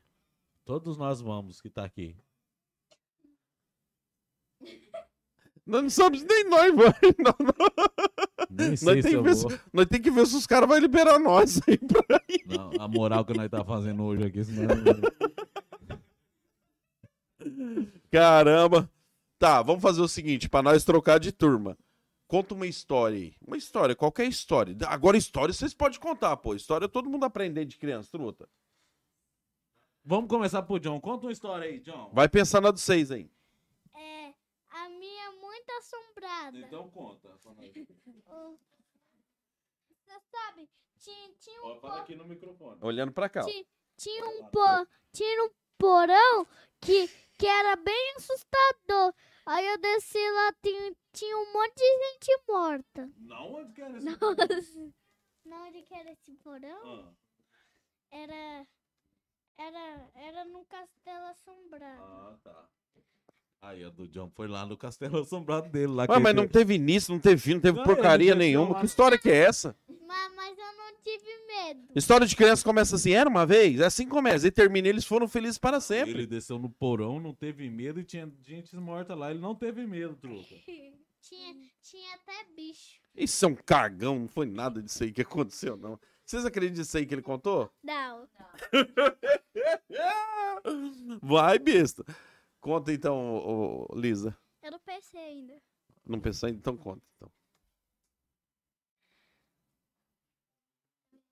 [0.65, 2.17] Todos nós vamos que tá aqui.
[5.65, 6.93] Nós não sabemos nem nós, vai.
[7.17, 7.55] Não, não.
[8.51, 11.17] Nem sei Nós se tem, se, nós tem que ver se os caras vão liberar
[11.17, 12.45] nós aí pra ir.
[12.45, 14.75] Não, a moral que nós tá fazendo hoje aqui, senão...
[18.11, 18.87] Caramba.
[19.39, 21.75] Tá, vamos fazer o seguinte, pra nós trocar de turma.
[22.27, 23.33] Conta uma história aí.
[23.41, 24.75] Uma história, qualquer história.
[24.87, 26.53] Agora, história vocês podem contar, pô.
[26.53, 28.47] História todo mundo aprende de criança, truta.
[30.05, 30.99] Vamos começar por John.
[31.01, 32.11] Conta uma história aí, John.
[32.13, 33.29] Vai pensar na dos seis aí.
[33.93, 34.33] É,
[34.69, 36.57] a minha é muito assombrada.
[36.59, 37.35] Então conta.
[37.37, 37.85] Você
[40.31, 42.79] sabe, tinha, tinha um Ó, Fala aqui no microfone.
[42.83, 43.41] Olhando pra cá.
[43.41, 43.45] ó.
[43.45, 46.45] Ti- tinha um, po, tinha um porão
[46.81, 49.13] que, que era bem assustador.
[49.45, 53.09] Aí eu desci lá, tinha, tinha um monte de gente morta.
[53.17, 54.05] Não, onde que era esse.
[55.45, 57.05] Não, onde que era esse porão?
[57.05, 57.13] Ah,
[58.11, 58.67] Era,
[59.57, 62.01] era, era num castelo assombrado.
[62.01, 62.65] ah, tá.
[63.61, 65.87] Aí, a do John foi lá no castelo assombrado dele.
[65.87, 68.37] Lá Ah, mas ele- não teve início, não teve fim, não teve Não, porcaria desceu
[68.37, 68.73] nenhuma.
[68.75, 68.79] lá.
[68.79, 69.75] Que história que é essa?
[69.87, 71.87] Mas, mas eu não tive medo.
[71.95, 73.79] História de criança começa assim, era uma vez?
[73.79, 74.47] É assim que começa.
[74.47, 76.11] E termina, eles foram felizes para sempre.
[76.11, 79.31] Ele desceu no porão, não teve medo e tinha gente morta lá.
[79.31, 80.53] Ele não teve medo, truta.
[81.27, 82.99] Tinha, tinha até bicho.
[83.15, 85.99] Isso é um cagão, não foi nada disso aí que aconteceu, não.
[86.25, 87.71] Vocês acreditam nisso aí que ele contou?
[87.83, 88.27] Não.
[91.21, 92.03] Vai, besta.
[92.59, 94.35] Conta então, ô, ô, Lisa.
[94.63, 95.61] Eu não pensei ainda.
[96.03, 96.57] Não pensou ainda?
[96.57, 97.05] Então conta.
[97.15, 97.31] Então.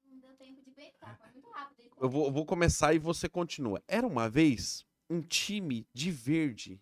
[0.05, 1.89] Não deu tempo de pensar, foi muito rápido.
[1.99, 3.81] Eu vou, vou começar e você continua.
[3.87, 6.79] Era uma vez um time de verde.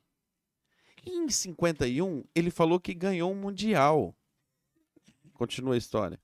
[1.05, 4.13] E em 51, ele falou que ganhou um mundial.
[5.33, 6.20] Continua a história.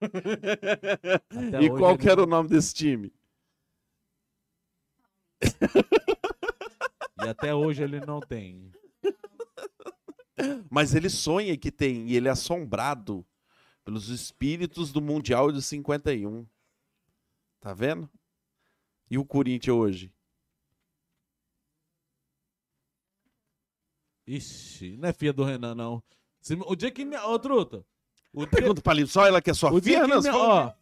[1.60, 3.12] e qual que era o nome desse time?
[7.22, 8.70] E até hoje ele não tem.
[10.70, 13.26] Mas ele sonha que tem, e ele é assombrado
[13.84, 16.46] pelos espíritos do Mundial de 51.
[17.60, 18.10] Tá vendo?
[19.10, 20.12] E o Corinthians hoje?
[24.26, 26.02] Ixi, não é filha do Renan, não.
[26.40, 27.04] Se- o dia que.
[27.04, 27.86] Ô, truta.
[28.36, 30.06] O dia, Pergunta pra Lisa, só ela que é sua o filha?
[30.06, 30.72] Não, minha, ó,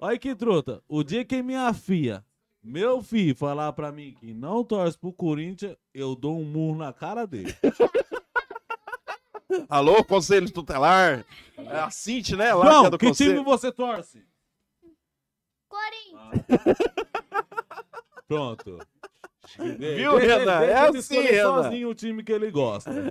[0.00, 0.82] olha que truta.
[0.88, 2.24] O dia que minha filha,
[2.62, 6.90] meu filho, falar pra mim que não torce pro Corinthians, eu dou um murro na
[6.90, 7.54] cara dele.
[9.68, 11.26] Alô, conselho tutelar?
[11.58, 12.54] É a Cinti, né?
[12.54, 13.32] Lá que é Não, do que conselho.
[13.32, 14.24] time você torce?
[15.68, 16.46] Corinthians.
[18.26, 18.78] Pronto.
[19.78, 20.62] Viu, Renan?
[20.62, 21.64] É assim, Renan.
[21.64, 22.90] sozinho o time que ele gosta.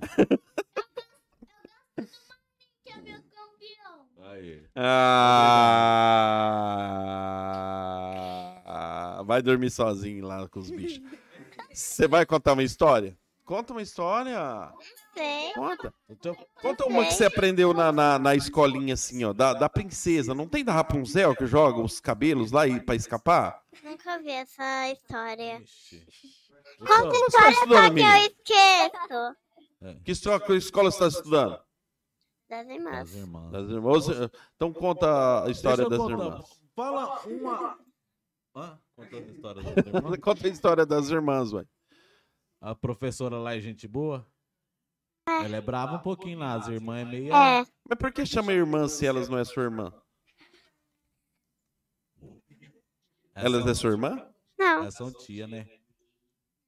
[2.83, 4.07] Que é meu campeão.
[4.31, 4.63] Aí.
[8.65, 11.01] Ah, vai dormir sozinho lá com os bichos.
[11.73, 13.17] Você vai contar uma história?
[13.43, 14.71] Conta uma história.
[15.13, 15.51] Sei.
[15.53, 15.93] Conta.
[16.09, 20.33] Então, Conta uma que você aprendeu na, na, na escolinha, assim, ó, da, da princesa.
[20.33, 23.61] Não tem da Rapunzel que joga os cabelos lá e, pra escapar?
[23.83, 25.59] Nunca vi essa história.
[25.59, 26.07] ixi.
[26.79, 29.35] Conta Você tá história estudando, só que eu esqueço.
[30.05, 31.59] Que escola, que escola você está estudando?
[32.51, 33.09] Das irmãs.
[33.09, 33.51] As irmãs.
[33.53, 34.05] Das irmãs.
[34.57, 36.11] Então conta a história das contar.
[36.25, 36.61] irmãs.
[36.75, 37.79] Fala uma.
[38.53, 38.81] Hã?
[38.93, 40.17] Conta a história das irmãs.
[40.19, 41.65] Conta a história das irmãs, vai.
[42.59, 44.27] A professora lá é gente boa?
[45.25, 47.33] Ela é brava um pouquinho lá, as irmãs é meio.
[47.33, 49.93] É, Mas por que chama irmã se elas não é sua irmã?
[53.33, 54.29] Elas é sua irmã?
[54.59, 55.65] não, Elas são tia, né?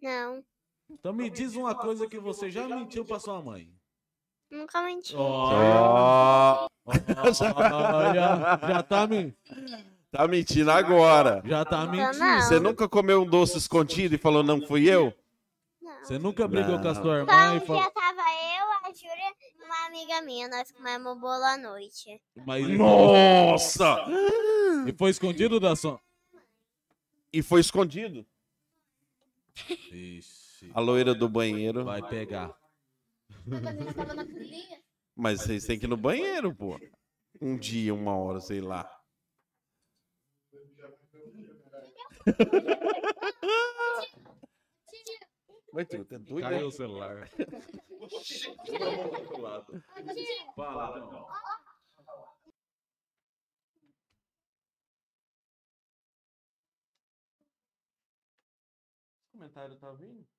[0.02, 0.41] não.
[0.89, 3.69] Então me diz uma coisa que você já mentiu pra sua mãe.
[4.54, 5.16] Nunca menti.
[5.18, 9.34] Ó, Olha, já tá me,
[10.12, 11.42] tá mentindo agora.
[11.46, 12.20] já tá mentindo.
[12.20, 12.42] não.
[12.42, 15.13] Você nunca comeu um doce escondido e falou não fui eu?
[15.82, 15.98] Não.
[16.04, 16.96] Você nunca brigou com a Não.
[16.96, 17.82] sua Só irmã um e falou.
[17.82, 20.48] dia tava eu, a Júlia e uma amiga minha.
[20.50, 22.22] Nós comemos bolo à noite.
[22.46, 23.98] Mas Nossa!
[24.86, 26.00] E foi escondido da sua.
[27.32, 28.26] E foi escondido.
[29.92, 31.84] Ixi, A loira do banheiro.
[31.86, 32.52] vai pegar.
[33.45, 33.62] Mas
[34.15, 34.82] na cozinha.
[35.15, 36.79] Mas vocês têm que ir no banheiro, pô.
[37.41, 38.89] Um dia, uma hora, sei lá.
[45.73, 46.63] Vai, tu, é doido, Caiu né?
[46.65, 47.29] o celular.
[50.56, 51.27] Fala, então.
[59.34, 60.33] O comentário tá vindo?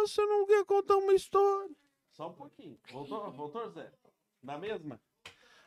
[0.00, 1.70] Você não quer contar uma história?
[2.10, 2.78] Só um pouquinho.
[2.90, 3.92] Voltou, voltou Zé?
[4.42, 5.00] Na mesma?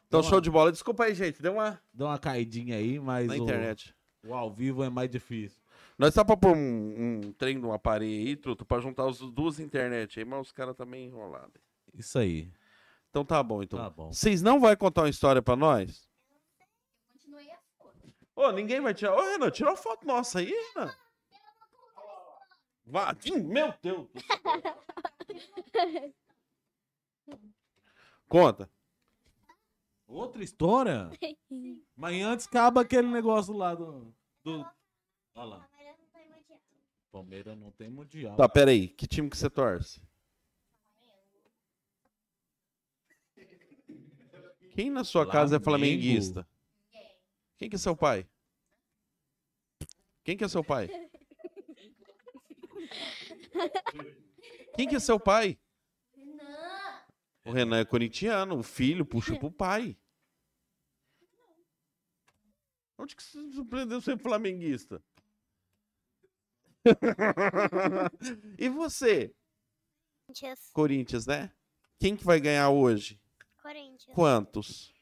[0.07, 0.71] Então, show de bola.
[0.71, 1.41] Desculpa aí, gente.
[1.41, 3.95] Deu uma Dá uma caidinha aí, mas na o, internet.
[4.23, 5.61] o ao vivo é mais difícil.
[5.97, 9.19] Nós tá pra pôr um, um trem de um aparelho aí, truto, pra juntar as
[9.19, 11.61] duas internet aí, mas os caras também enrolados.
[11.93, 12.51] Isso aí.
[13.09, 13.79] Então tá bom, então.
[13.79, 14.11] Tá bom.
[14.11, 16.09] Vocês não vão contar uma história pra nós?
[17.13, 17.93] Continuei a sua.
[18.35, 19.15] Ô, ninguém vai tirar.
[19.15, 20.93] Ô, Renan, tira uma foto nossa aí, Renan.
[22.85, 24.07] Vá, meu Deus.
[24.11, 24.85] do céu.
[28.27, 28.69] Conta.
[30.07, 31.09] Outra história?
[31.95, 34.13] Mas antes acaba aquele negócio lá do.
[34.43, 34.65] do...
[35.33, 35.69] Olha lá.
[37.11, 38.35] Palmeiras não tem mundial.
[38.35, 38.87] Tá, peraí.
[38.87, 40.01] Que time que você torce?
[44.73, 46.01] Quem na sua casa é Flamengo.
[46.01, 46.47] flamenguista?
[47.57, 48.27] Quem que é seu pai?
[50.23, 50.89] Quem que é seu pai?
[54.75, 55.57] Quem que é seu pai?
[56.15, 57.01] Não.
[57.45, 59.97] O Renan é corintiano, o filho puxa pro pai.
[62.97, 65.03] Onde que você surpreendeu ser flamenguista?
[68.57, 69.33] e você,
[70.25, 70.69] Corinthians.
[70.71, 71.51] Corinthians, né?
[71.99, 73.19] Quem que vai ganhar hoje?
[73.61, 74.13] Corinthians.
[74.13, 74.94] Quantos?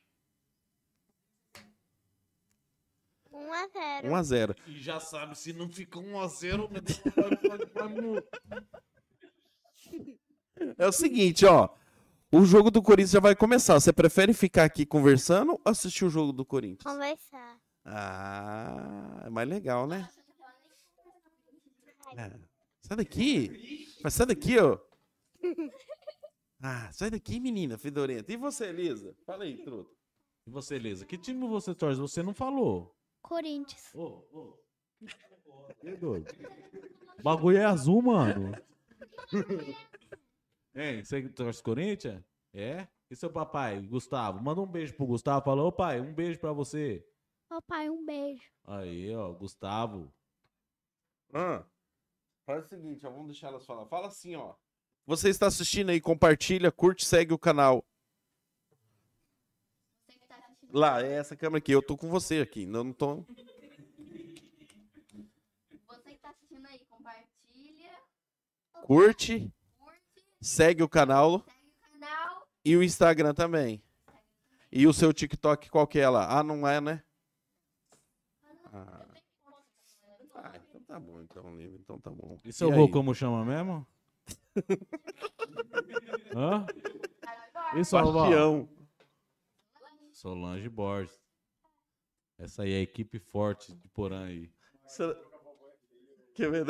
[3.43, 4.09] 1 a 0.
[4.09, 4.55] 1 a 0.
[4.67, 6.69] E já sabe, se não fica 1x0,
[10.77, 11.69] É o seguinte, ó.
[12.31, 13.75] O jogo do Corinthians já vai começar.
[13.75, 16.83] Você prefere ficar aqui conversando ou assistir o jogo do Corinthians?
[16.83, 17.59] Conversar.
[17.85, 20.09] Ah, é mais legal, né?
[22.17, 22.31] É.
[22.81, 23.87] Sai daqui.
[24.03, 24.77] Mas sai daqui, ó.
[26.65, 28.31] Ah, sai daqui, menina fedorenta.
[28.31, 29.13] E você, Elisa?
[29.25, 29.91] Fala aí, truto.
[30.47, 31.99] E você, Elisa, que time você torce?
[31.99, 32.95] Você não falou.
[33.23, 33.89] Corinthians.
[33.95, 34.59] Ô, ô.
[35.79, 36.31] Que doido.
[37.19, 38.51] O bagulho é azul, mano.
[40.75, 42.23] Hein, você torce Corinthians?
[42.51, 42.87] É?
[43.07, 44.41] E seu papai, Gustavo?
[44.41, 45.45] Manda um beijo pro Gustavo.
[45.45, 47.05] Fala, ô pai, um beijo pra você.
[47.51, 48.51] Ô pai, um beijo.
[48.65, 50.11] Aí, ó, Gustavo.
[51.31, 51.63] Ah,
[52.43, 53.85] faz o seguinte, ó, vamos deixar elas falar.
[53.85, 54.55] Fala assim, ó.
[55.05, 57.85] Você está assistindo aí, compartilha, curte, segue o canal.
[60.09, 60.62] Você que tá assistindo.
[60.73, 61.71] Lá, é essa câmera aqui.
[61.71, 62.65] Eu tô com você aqui.
[62.65, 63.17] Não, não tô.
[63.17, 63.33] Você
[66.09, 67.91] que tá assistindo aí, compartilha,
[68.81, 72.47] Curte, curte, segue o canal segue o canal.
[72.65, 73.83] e o Instagram também.
[74.71, 76.39] E o seu TikTok qual que é lá?
[76.39, 77.03] Ah, não é, né?
[78.73, 79.05] Ah,
[80.33, 82.39] ah, então tá bom, então, Lívia, então tá bom.
[82.43, 83.85] E seu avô como chama mesmo?
[86.35, 86.65] Hã?
[87.99, 88.11] Avó?
[88.11, 88.67] Bastião.
[90.23, 91.19] Solange Borges.
[92.39, 94.49] Essa aí é a equipe forte de Porã aí.
[94.87, 95.03] Você...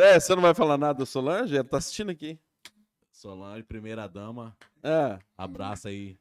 [0.02, 1.56] É, você não vai falar nada da Solange?
[1.56, 2.40] Ela tá assistindo aqui.
[3.12, 4.58] Solange, primeira dama.
[4.82, 5.20] É.
[5.38, 6.18] Abraça aí.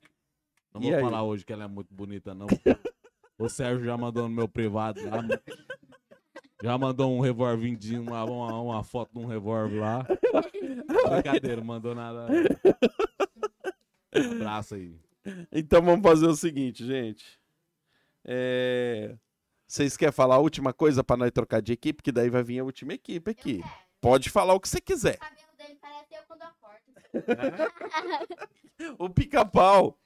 [0.74, 1.00] Não E vou aí?
[1.00, 2.46] falar hoje que ela é muito bonita, não.
[3.38, 5.22] o Sérgio já mandou no meu privado lá.
[6.62, 10.06] Já mandou um revolvindinho, uma, uma, uma foto de um revólver lá.
[11.10, 12.26] Brincadeira, não mandou nada.
[14.14, 14.94] Abraço aí.
[15.52, 17.38] Então vamos fazer o seguinte, gente.
[18.24, 19.16] É,
[19.66, 22.02] Vocês querem falar a última coisa pra nós trocar de equipe?
[22.02, 23.60] Que daí vai vir a última equipe aqui.
[24.00, 25.16] Pode falar o que você quiser.
[25.16, 26.82] O cabelo dele parece eu quando acordo.
[28.98, 29.96] O pica-pau.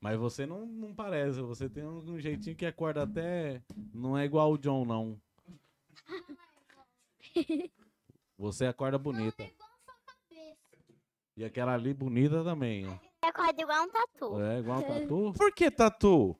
[0.00, 3.60] Mas você não, não parece, você tem um, um jeitinho que acorda até.
[3.92, 5.20] Não é igual o John, não.
[8.38, 9.44] Você acorda bonita.
[11.36, 12.96] E aquela ali bonita também, ó.
[13.22, 14.40] Eu acordo igual um tatu.
[14.42, 15.32] É igual um tatu.
[15.36, 16.36] Por que tatu?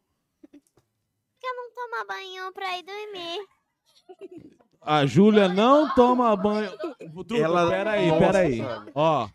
[0.50, 3.46] Porque eu não tomo banho pra ir dormir.
[4.80, 6.70] A Júlia não toma banho.
[6.78, 8.60] Truta, Ela- peraí, peraí.
[8.94, 9.28] Ó,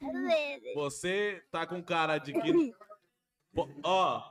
[0.73, 2.73] você tá com cara de que.
[3.83, 4.21] Ó,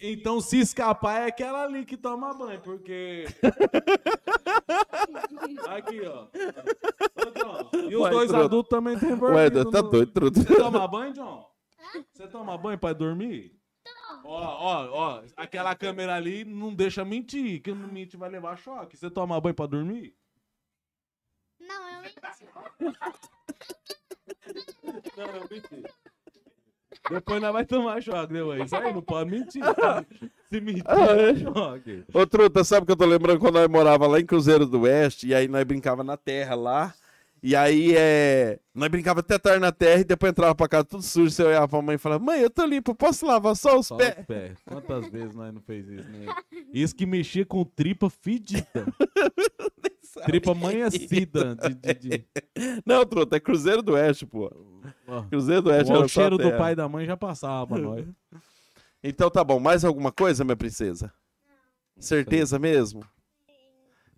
[0.00, 3.26] então se escapar é aquela ali que toma banho, porque.
[5.68, 6.24] Aqui, ó.
[6.24, 8.44] Ô, John, E os Ué, dois truta.
[8.44, 9.16] adultos também tem Ué,
[9.50, 9.70] vergonha.
[9.70, 10.40] tá doido, truta.
[10.40, 11.49] Você toma banho, John?
[12.12, 13.56] Você toma banho pra dormir?
[14.24, 18.96] Ó, ó, ó, aquela câmera ali não deixa mentir, que não mente vai levar choque.
[18.96, 20.14] Você toma banho pra dormir?
[21.58, 22.20] Não, eu menti.
[25.16, 25.82] Não, eu menti.
[27.10, 28.62] Depois nós vai tomar choque, né, mãe?
[28.62, 29.62] Isso aí não pode mentir.
[30.48, 31.30] Se mentir, Ah, é.
[31.30, 32.04] é choque.
[32.12, 35.28] Ô, Truta, sabe que eu tô lembrando quando nós morava lá em Cruzeiro do Oeste,
[35.28, 36.94] e aí nós brincava na terra lá,
[37.42, 38.58] e aí é...
[38.74, 41.68] Nós brincava até tarde na terra, e depois entrava pra casa tudo sujo, você olhava
[41.68, 44.18] pra mãe e falava, mãe, eu tô limpo, posso lavar só os Só pés?
[44.18, 44.58] os pés.
[44.64, 46.26] Quantas vezes nós não fez isso, né?
[46.72, 48.64] Isso que mexia com tripa fedida.
[50.26, 51.54] tripa amanhecida.
[51.56, 52.24] De, de, de...
[52.84, 54.50] Não, Truta, é Cruzeiro do Oeste, pô.
[55.28, 57.78] Cruzeiro do Oeste o era só cheiro do pai e da mãe já passava pra
[57.78, 58.06] nós.
[59.02, 61.12] Então tá bom, mais alguma coisa, minha princesa?
[61.98, 63.02] Certeza mesmo?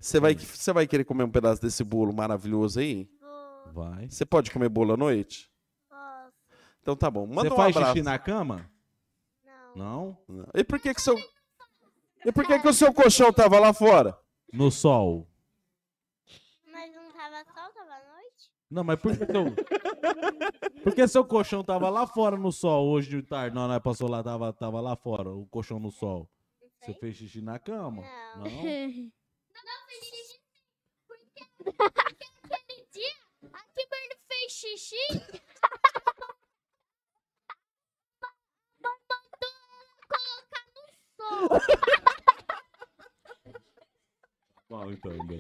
[0.03, 3.09] Você vai, você vai querer comer um pedaço desse bolo maravilhoso aí?
[3.21, 4.11] Vou, Vai.
[4.11, 5.49] Você pode comer bolo à noite?
[5.89, 6.33] posso.
[6.81, 7.93] Então tá bom, manda Você um faz abraço.
[7.93, 8.69] xixi na cama?
[9.77, 10.19] Não.
[10.29, 10.49] Não.
[10.55, 11.17] E por que que seu...
[12.27, 14.19] E por que que o seu colchão tava lá fora?
[14.53, 15.29] No sol?
[16.67, 18.51] Mas não tava sol, tava noite?
[18.69, 20.83] Não, mas por que seu...
[20.83, 23.55] Por que seu colchão tava lá fora no sol hoje de tarde?
[23.55, 26.29] Não, nós passou lá, tava, tava lá fora, o colchão no sol.
[26.61, 28.03] Não Você fez xixi na cama?
[28.37, 28.45] Não.
[28.45, 28.51] Não?
[31.65, 33.15] Aquele dia,
[33.53, 34.97] a Kimberly fez xixi.
[38.83, 38.99] Mandou
[39.41, 40.83] ela colocar no
[41.17, 41.49] sol.
[44.69, 45.39] Bom, então, bem.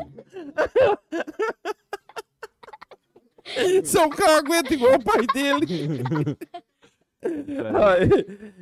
[3.84, 5.66] Seu carro aguenta igual o pai dele.
[7.24, 8.08] Ai,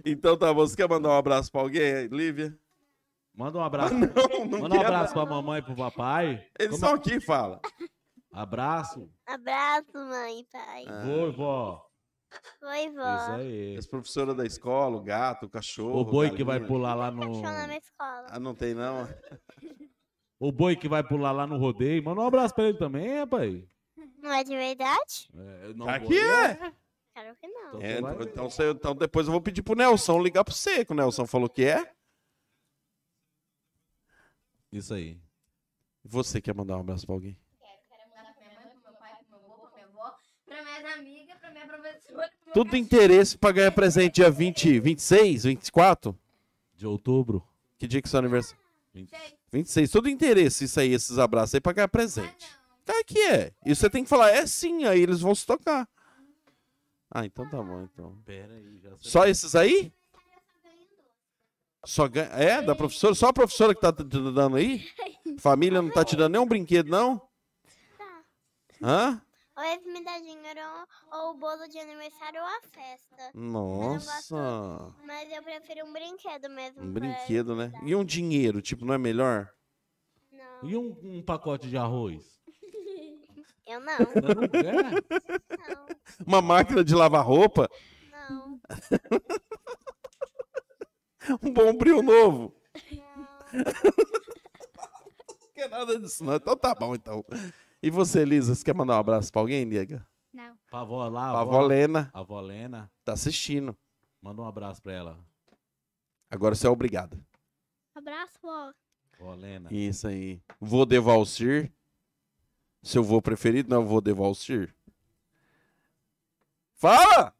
[0.04, 2.58] então tá bom, você quer mandar um abraço pra alguém, Lívia?
[3.40, 3.94] Manda um abraço.
[3.94, 6.46] Não, não Manda um abraço pra mamãe e pro papai.
[6.58, 7.58] Eles Como- estão aqui, fala.
[8.30, 9.10] Abraço.
[9.26, 10.84] Abraço, mãe pai.
[10.86, 11.04] Ah.
[11.06, 11.86] E vó.
[12.62, 13.32] Oi, Isso vó.
[13.36, 13.76] aí.
[13.78, 15.98] As professoras da escola, o gato, o cachorro.
[16.00, 16.68] O boi que vai galinha.
[16.68, 17.20] pular lá no.
[17.20, 18.26] Cachorro na minha escola.
[18.28, 19.08] Ah, não tem não?
[20.38, 22.04] O boi que vai pular lá no rodeio.
[22.04, 23.62] Manda um abraço pra ele também, rapaz.
[24.22, 25.30] Não é de verdade?
[25.34, 26.72] É, não Aqui vou- é.
[27.14, 27.68] Claro que não.
[27.68, 30.94] Então É, então, então, depois eu vou pedir pro Nelson ligar pra você, que o
[30.94, 31.90] Nelson falou que é.
[34.72, 35.18] Isso aí.
[36.04, 37.36] Você quer mandar um abraço pra alguém?
[37.58, 40.16] Quero, quero mandar pra minha mãe, pro meu pai, pro meu avô, pra minha avó,
[40.46, 42.04] pra minhas amigas, pra minha professora.
[42.08, 42.16] pro
[42.46, 42.76] meu Tudo cachorro.
[42.82, 46.18] interesse pra ganhar presente dia 20, 26, 24?
[46.74, 47.46] De outubro.
[47.78, 48.58] Que dia que é seu aniversário?
[48.92, 49.08] Sei.
[49.52, 49.90] 26.
[49.90, 52.46] Tudo interesse isso aí, esses abraços aí pra ganhar presente.
[52.86, 53.52] Claro que é.
[53.66, 55.88] E você tem que falar, é sim, aí eles vão se tocar.
[57.10, 58.16] Ah, então tá bom, então.
[58.24, 58.90] Pera aí, já.
[58.98, 59.92] Só esses aí?
[61.84, 62.28] Só ganha...
[62.28, 63.14] É, da professora?
[63.14, 64.86] Só a professora que tá te dando aí?
[65.40, 67.18] Família não tá te dando nenhum brinquedo, não?
[67.96, 68.22] Tá.
[68.82, 69.22] Hã?
[69.56, 70.60] Ou eles me dão dinheiro
[71.12, 73.30] ou, o bolo de aniversário ou a festa.
[73.34, 74.94] Nossa.
[75.04, 76.82] Mas eu prefiro um brinquedo mesmo.
[76.82, 77.72] Um brinquedo, né?
[77.84, 79.50] E um dinheiro, tipo, não é melhor?
[80.32, 80.68] Não.
[80.68, 82.40] E um, um pacote de arroz?
[83.66, 83.98] Eu não.
[83.98, 84.74] Não quer?
[85.68, 85.86] Não.
[86.26, 87.68] Uma máquina de lavar roupa?
[88.10, 88.60] Não.
[91.42, 92.54] Um bombril novo?
[93.52, 93.64] Não
[95.54, 96.34] quer nada disso, não.
[96.36, 97.24] Então tá bom, então.
[97.82, 100.06] E você, Elisa, você quer mandar um abraço pra alguém, nega?
[100.32, 100.56] Não.
[100.70, 102.90] Pra avó lá, A a avó Lena A avó Lena.
[103.04, 103.76] tá assistindo.
[104.22, 105.18] Manda um abraço pra ela.
[106.30, 107.18] Agora você é obrigada.
[107.94, 108.72] Abraço, vó.
[109.20, 109.68] Ó, Lena.
[109.72, 110.40] Isso aí.
[110.60, 111.72] Vô de Valcir.
[112.82, 114.74] Seu vô preferido não é o vô de Valcir?
[116.74, 117.34] Fala!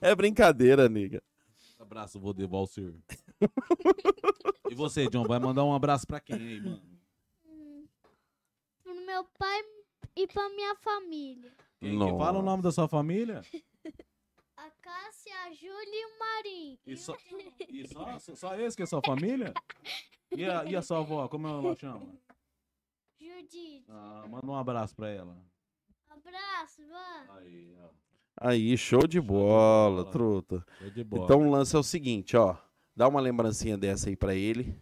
[0.00, 1.22] É brincadeira, nega.
[1.78, 2.94] Abraço, vou de Valsir.
[4.70, 6.82] e você, John, vai mandar um abraço pra quem aí, mano?
[8.82, 9.62] Pro meu pai
[10.16, 11.52] e pra minha família.
[11.80, 13.42] Quem que fala o nome da sua família?
[14.56, 16.78] A Cássia, a Júlia e o Marim.
[16.86, 17.14] E só,
[17.68, 19.52] e só, só- só esse que é sua família?
[20.34, 22.06] E a, e a sua avó, como ela chama?
[23.20, 23.84] Judite.
[23.88, 25.36] Ah, manda um abraço pra ela.
[26.08, 27.32] Abraço, vó.
[27.34, 27.90] Aí, ó.
[28.36, 30.10] Aí, show de bola, bola.
[30.10, 30.66] truta.
[30.78, 31.24] Show de bola.
[31.24, 32.56] Então o lance é o seguinte, ó.
[32.96, 34.76] Dá uma lembrancinha dessa aí pra ele.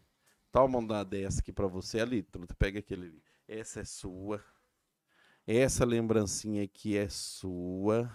[0.50, 2.54] Toma uma dessa aqui pra você ali, truta.
[2.54, 3.22] Pega aquele ali.
[3.48, 4.42] Essa é sua.
[5.46, 8.14] Essa lembrancinha aqui é sua.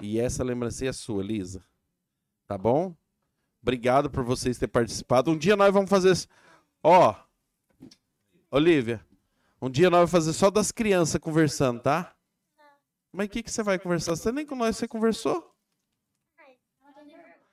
[0.00, 1.64] E essa lembrancinha é sua, Lisa.
[2.46, 2.94] Tá bom?
[3.60, 5.30] Obrigado por vocês terem participado.
[5.30, 6.14] Um dia nós vamos fazer.
[6.82, 7.14] Ó.
[8.50, 9.04] Olivia.
[9.60, 12.14] Um dia nós vamos fazer só das crianças conversando, tá?
[13.18, 14.14] Mas o que, que você vai conversar?
[14.14, 15.52] Você nem com nós você conversou?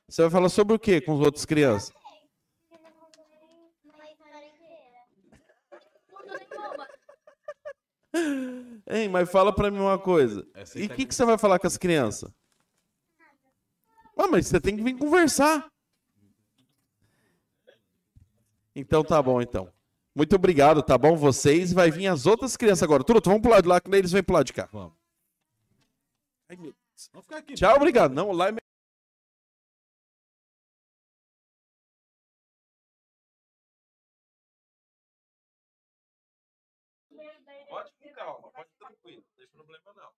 [0.07, 1.91] Você vai falar sobre o que com as outras crianças?
[8.87, 10.47] Hein, mas fala pra mim uma coisa.
[10.53, 12.31] Essa aí E o tá que, que você vai falar com as crianças?
[14.15, 15.67] Ah, mas você tem que vir conversar.
[18.75, 19.73] Então tá bom, então.
[20.15, 21.17] Muito obrigado, tá bom?
[21.17, 23.03] Vocês vai vir as outras crianças agora.
[23.03, 24.69] Truto, vamos pro lado de lá, que eles vêm pro lado de cá.
[24.71, 25.04] Vamos.
[26.47, 27.09] Ai, meu Deus.
[27.11, 27.55] Vamos ficar aqui.
[27.55, 28.13] Tchau, obrigado.
[28.13, 28.51] Não, lá é
[37.67, 40.13] Pode com calma, pode tranquilo, não tem problema não.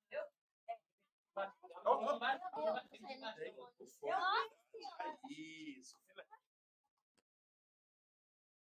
[5.30, 6.25] Isso, filé.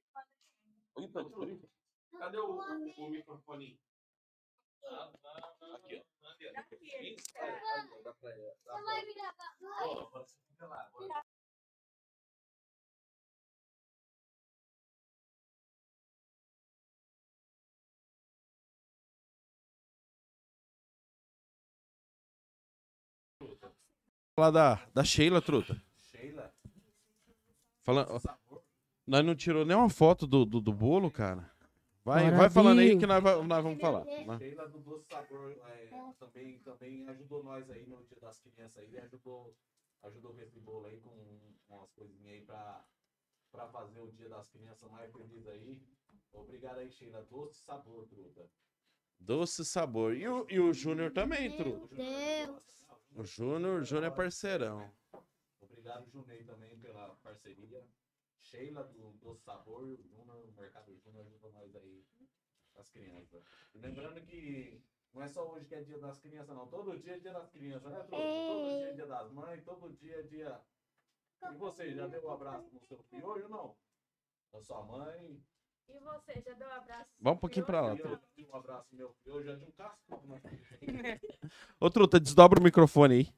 [0.97, 1.69] Eita, eita.
[2.19, 3.81] Cadê o, o, o microfone?
[5.75, 6.05] Aqui, ó.
[7.35, 8.63] É, dá pra- dá
[9.33, 10.91] pra- Ó, pode ficar lá,
[24.39, 25.83] Falar da, da Sheila, truta.
[26.13, 26.55] Sheila.
[27.83, 28.21] Fala, ó,
[29.05, 31.51] nós não tirou nenhuma foto do, do, do bolo, cara.
[32.05, 34.05] Vai, vai falando aí que nós, nós vamos falar.
[34.05, 34.39] né?
[34.39, 35.89] Sheila do Doce Sabor é,
[36.21, 39.53] também, também ajudou nós aí no dia das crianças aí, ajudou,
[40.05, 41.11] ajudou com esse bolo aí, com
[41.69, 42.85] umas coisinhas aí pra,
[43.51, 45.83] pra fazer o dia das crianças mais feliz aí.
[46.33, 47.27] Obrigado aí, Sheila.
[47.29, 48.49] Doce Sabor, truta.
[49.19, 50.15] Doce sabor.
[50.15, 51.97] E o, e o Júnior também, truta.
[51.97, 52.79] Deus.
[53.19, 54.95] O Júnior, o Júnior é parceirão.
[55.61, 57.85] Obrigado, Junei, também pela parceria.
[58.39, 62.07] Sheila do Doce Sabor, o Júnior, o Mercado Júnior ajudou nós aí,
[62.77, 63.43] as crianças.
[63.75, 64.81] E lembrando que
[65.13, 66.69] não é só hoje que é dia das crianças, não.
[66.69, 68.23] Todo dia é dia das crianças, né, Truta?
[68.23, 70.63] Todo dia é dia das mães, todo dia é dia.
[71.43, 73.77] E você, já deu um abraço no seu filho hoje ou não?
[74.53, 75.45] Da sua mãe?
[75.89, 77.11] E você, já deu um abraço?
[77.21, 78.19] Vamos um pouquinho pra lá, Eu
[78.53, 80.27] um abraço meu eu já de um casco.
[80.27, 80.41] Né?
[81.81, 83.35] Ô, truta, desdobra o microfone aí.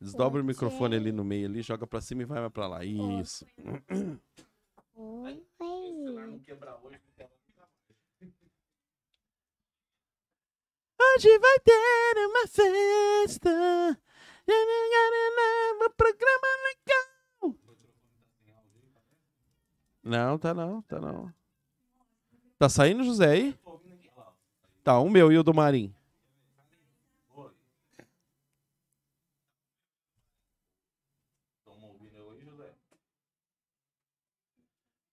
[0.00, 2.84] Desdobra o microfone ali no meio ali, joga pra cima e vai mais pra lá.
[2.84, 3.46] Isso.
[4.94, 5.46] Oi.
[5.58, 7.00] Se ela não quebrar hoje.
[11.02, 13.50] Hoje vai ter uma festa.
[15.82, 17.56] Um programa legal.
[20.02, 21.39] Não, tá não, tá não.
[22.60, 23.58] Tá saindo, José, aí?
[24.84, 25.94] Tá, o meu e o do Marim.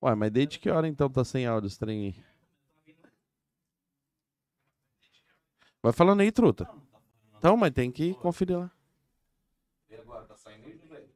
[0.02, 2.24] Ué, mas desde que hora então tá sem áudio esse trem aí?
[5.82, 6.68] Vai falando aí, truta.
[7.38, 8.70] Então, mas tem que conferir lá.
[9.90, 11.08] E agora, tá saindo aí, José?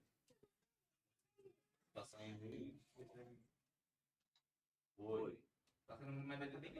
[1.93, 2.73] Tá saindo aí?
[4.97, 5.37] Oi.
[5.87, 6.71] Tá saindo mais daqui bem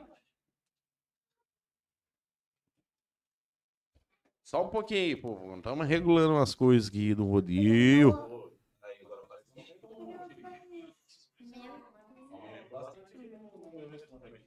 [4.52, 5.56] Só um pouquinho aí, povo.
[5.56, 7.56] Estamos regulando umas coisas aqui do que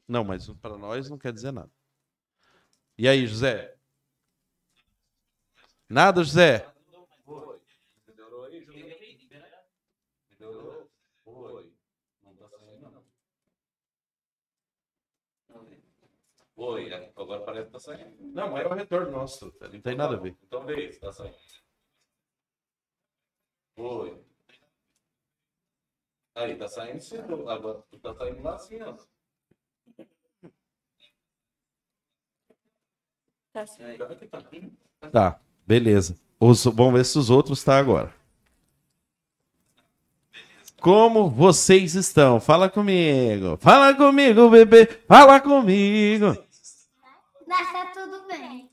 [0.07, 1.71] Não, mas pra nós não quer dizer nada.
[2.99, 3.75] E aí, José?
[5.89, 6.71] Nada, José?
[16.57, 18.17] Oi, agora parece que tá saindo.
[18.21, 19.53] Não, é o retorno nosso.
[19.61, 20.37] Não tem nada a ver.
[20.47, 21.37] Então vê se tá saindo.
[23.77, 24.25] Oi.
[26.37, 27.19] Aí, tá saindo sim.
[27.49, 28.95] Agora tu tá saindo lá assim, ó.
[33.53, 33.65] Tá
[34.17, 34.43] que tá.
[35.11, 36.19] Tá, beleza.
[36.41, 38.13] Os- vamos ver se os outros tá agora.
[40.81, 42.39] Como vocês estão?
[42.41, 43.57] Fala comigo.
[43.59, 44.87] Fala comigo, bebê.
[45.09, 46.44] Fala comigo.
[47.47, 48.71] Mas tá tudo bem.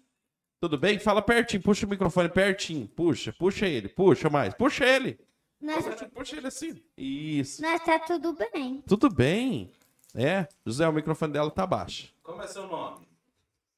[0.59, 0.99] Tudo bem?
[0.99, 1.61] Fala pertinho.
[1.63, 2.87] Puxa o microfone pertinho.
[2.87, 3.89] Puxa, puxa ele.
[3.89, 4.53] Puxa mais.
[4.53, 5.19] Puxa ele.
[5.59, 6.81] Nós, Puxa, ele assim.
[6.97, 7.61] Isso.
[7.61, 8.81] nós tá tudo bem.
[8.87, 9.71] Tudo bem.
[10.15, 12.13] É, José, o microfone dela tá baixo.
[12.23, 13.07] Como é seu nome?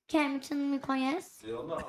[0.08, 1.48] Kevin, você não me conhece?
[1.50, 1.78] Eu não.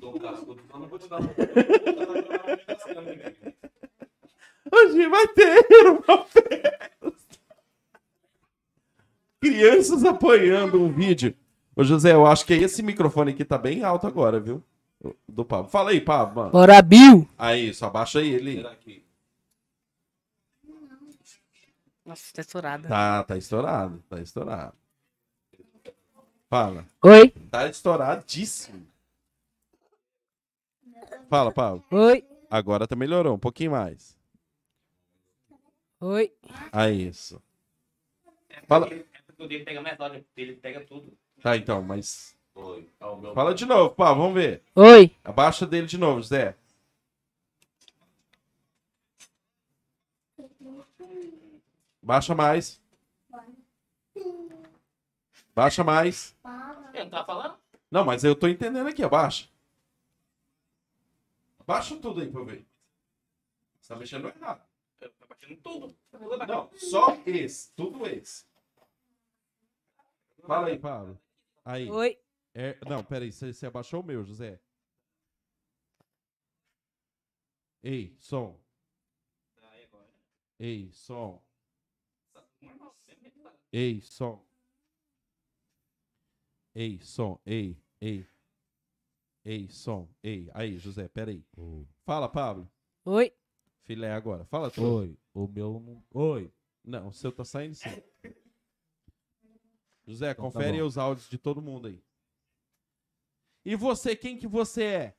[0.00, 1.30] Dom Cascudo, então não vou te dar uma.
[4.72, 6.91] Hoje vai ter uma festa.
[9.42, 11.34] Crianças apoiando um vídeo.
[11.74, 14.62] Ô, José, eu acho que esse microfone aqui tá bem alto agora, viu?
[15.28, 15.68] Do Pablo.
[15.68, 16.36] Fala aí, Pablo.
[16.36, 16.50] mano.
[16.52, 17.28] Bora, Bill!
[17.36, 18.64] Aí, só abaixa aí ele.
[22.06, 22.88] Nossa, tá estourada.
[22.88, 24.02] Tá, tá estourado.
[24.08, 24.76] Tá estourado.
[26.48, 26.86] Fala.
[27.02, 28.86] Oi, Tá estouradíssimo.
[31.28, 31.82] Fala, Pablo.
[31.90, 34.16] oi, Agora tá melhorou um pouquinho mais.
[36.00, 36.32] oi.
[36.70, 37.42] Aí, isso.
[38.68, 38.88] Fala.
[39.42, 41.18] O dele pega mais hora, ele pega tudo.
[41.42, 42.38] Tá, então, mas.
[42.54, 42.88] Oi.
[43.00, 43.34] É o meu.
[43.34, 44.62] Fala de novo, Pablo, vamos ver.
[44.76, 46.56] Oi, Abaixa dele de novo, Zé.
[52.00, 52.80] Baixa mais.
[55.52, 56.36] Baixa mais.
[56.94, 57.58] Eu não tava falando?
[57.90, 59.48] Não, mas eu tô entendendo aqui, abaixa.
[61.66, 62.64] Baixa tudo aí pra eu ver.
[63.80, 64.62] Você tá mexendo errado.
[65.00, 65.96] Eu tô batendo tudo.
[66.46, 67.72] Não, só esse.
[67.72, 68.51] Tudo esse.
[70.46, 71.20] Fala aí, Pablo.
[71.64, 71.90] Aí.
[71.90, 72.18] oi.
[72.54, 74.60] É, não, peraí, você, você abaixou o meu, José.
[77.82, 78.60] Ei, som.
[80.58, 81.42] Ei, som.
[83.72, 84.44] Ei, som.
[86.74, 87.40] Ei, som.
[87.44, 88.26] Ei, ei.
[89.44, 90.08] Ei, som.
[90.22, 90.48] Ei.
[90.54, 91.44] Aí, José, peraí.
[92.04, 92.70] Fala, Pablo.
[93.04, 93.32] Oi.
[93.82, 94.44] Filé agora.
[94.44, 94.82] Fala tu.
[94.82, 95.18] Oi.
[95.34, 96.04] O meu não.
[96.12, 96.52] Oi.
[96.84, 97.88] Não, o seu tá saindo sim.
[100.06, 100.86] José, Então tá confere bom.
[100.86, 102.02] os áudios de todo mundo aí.
[103.64, 105.16] E você, quem que você é?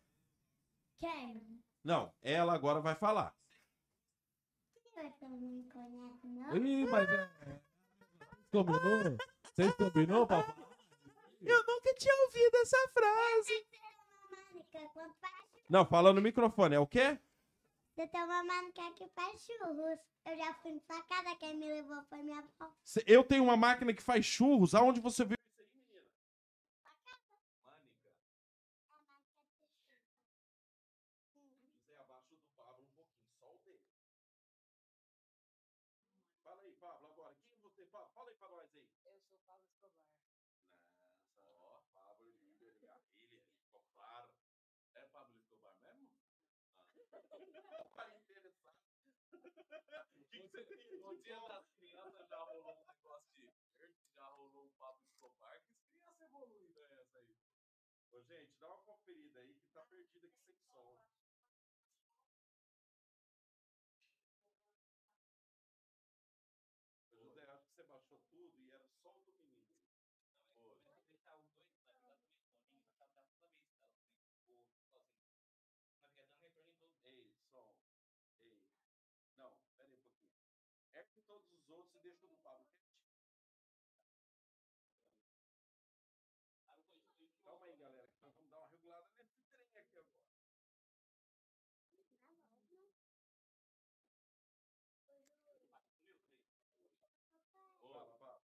[0.97, 3.33] Kevin, Não, ela agora vai falar.
[4.93, 6.57] você não me conhece, não?
[6.57, 7.29] Ih, mas é.
[8.51, 9.17] Combinou?
[9.53, 10.55] Vocês combinou, papai?
[11.41, 13.67] Eu nunca tinha ouvido essa frase.
[14.93, 16.75] Quando faz- Não, fala no microfone.
[16.75, 17.19] É o quê?
[17.95, 19.99] Você tem uma máquina que faz churros.
[20.25, 22.73] Eu já fui na sua casa, quem me levou foi minha avó.
[22.83, 24.73] Cê- Eu tenho uma máquina que faz churros.
[24.73, 25.37] Aonde você viu?
[36.43, 37.35] Fala aí, Pablo, agora.
[37.47, 38.07] Quem você fala?
[38.13, 38.87] Fala aí pra nós aí.
[39.05, 39.91] Eu sou Pablo Escobar.
[41.45, 44.29] Ó, Pablo Líder, Gavilha, Escobar.
[44.95, 46.09] É Pablo Escobar mesmo?
[47.13, 48.77] Tá interessado.
[50.15, 51.01] O que que você queria?
[51.01, 53.53] No dia das crianças já rolou um negócio de
[54.15, 55.61] já rolou um Pablo Escobar.
[55.61, 57.37] Que criança evoluída é essa aí?
[58.11, 61.05] Ô, gente, dá uma conferida aí que tá perdido aqui sem som.
[67.11, 69.73] Ô, José, acho que você baixou tudo e era só o do menino.
[70.59, 70.75] Foi.
[71.23, 74.03] deixar os dois na vida do foninho, tá tá toda vez, cara.
[74.37, 74.55] O
[74.91, 75.39] sozinho.
[75.99, 77.03] Mas quer dar um retorno em todos.
[77.05, 77.75] Ei, som.
[78.43, 78.61] Ei.
[79.37, 80.43] Não, pera aí um pouquinho.
[80.93, 82.67] Ergue todos os outros e deixa o do Pablo
[86.91, 87.31] quietinho.
[87.43, 88.07] Calma aí, galera.
[88.07, 90.07] que Nós vamos dar uma regulada nesse trem aqui agora.
[97.79, 98.47] Fala, Pablo.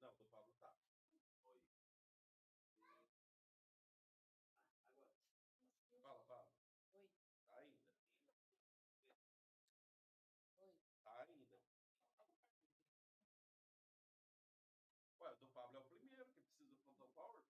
[0.00, 0.74] Não, do Pablo tá.
[1.46, 1.60] Oi.
[6.02, 6.52] Fala, Pablo.
[6.94, 7.10] Oi.
[7.48, 7.82] Tá ainda.
[11.04, 11.58] Tá ainda.
[15.20, 17.42] Ué, o do Pablo é o primeiro que precisa do Phantom Power.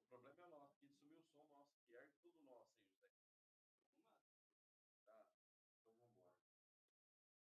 [0.00, 3.12] O problema é nosso, que sumiu o som nosso, que ergue tudo nosso aí, José.
[5.04, 5.94] Tá, então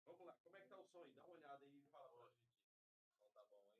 [0.06, 0.36] vambora.
[0.70, 1.12] Vamos lá, como que o som aí?
[1.12, 2.48] Dá uma olhada aí e fala pra gente.
[3.18, 3.72] Então tá bom aí.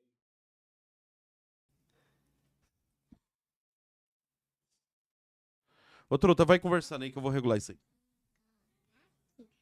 [6.09, 7.79] Ô, Truta, vai conversando aí que eu vou regular isso aí.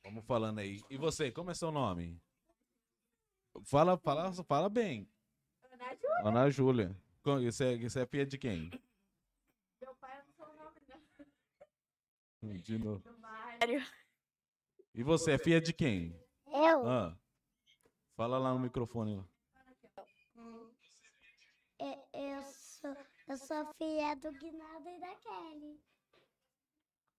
[0.02, 0.80] Vamos falando aí.
[0.90, 2.20] E você, como é seu nome?
[3.64, 5.08] Fala, fala, fala bem.
[5.70, 6.28] Ana Júlia.
[6.28, 6.96] Ana Júlia.
[7.22, 8.70] Você é, você é filha de quem?
[9.80, 10.80] Meu pai não sou o nome
[12.42, 12.56] não.
[12.56, 12.98] De novo.
[13.00, 13.86] Do Mário.
[14.94, 16.18] E você é filha de quem?
[16.46, 16.88] Eu?
[16.88, 17.16] Ah.
[18.20, 19.16] Fala lá no microfone.
[19.16, 19.24] lá.
[21.78, 22.96] Eu, eu, sou,
[23.26, 25.80] eu sou filha do Guinaldo e da Kelly.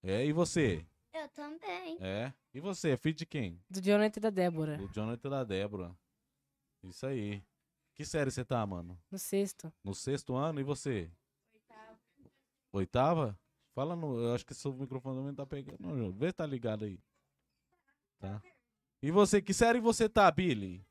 [0.04, 0.86] É, e você?
[1.12, 1.98] Eu também.
[2.00, 2.32] É.
[2.54, 3.60] E você, é filho de quem?
[3.68, 4.78] Do Jonathan e da Débora.
[4.78, 5.98] Do Jonathan e da Débora.
[6.84, 7.44] Isso aí.
[7.96, 8.96] Que série você tá, mano?
[9.10, 9.74] No sexto.
[9.84, 11.12] No sexto ano, e você?
[12.72, 13.36] Oitava?
[13.74, 14.22] Fala no.
[14.22, 15.80] Eu acho que seu microfone também tá pegando.
[15.80, 16.12] Não.
[16.12, 17.00] Vê se tá ligado aí.
[18.20, 18.40] Tá.
[19.02, 20.86] E você, que série você tá, Billy?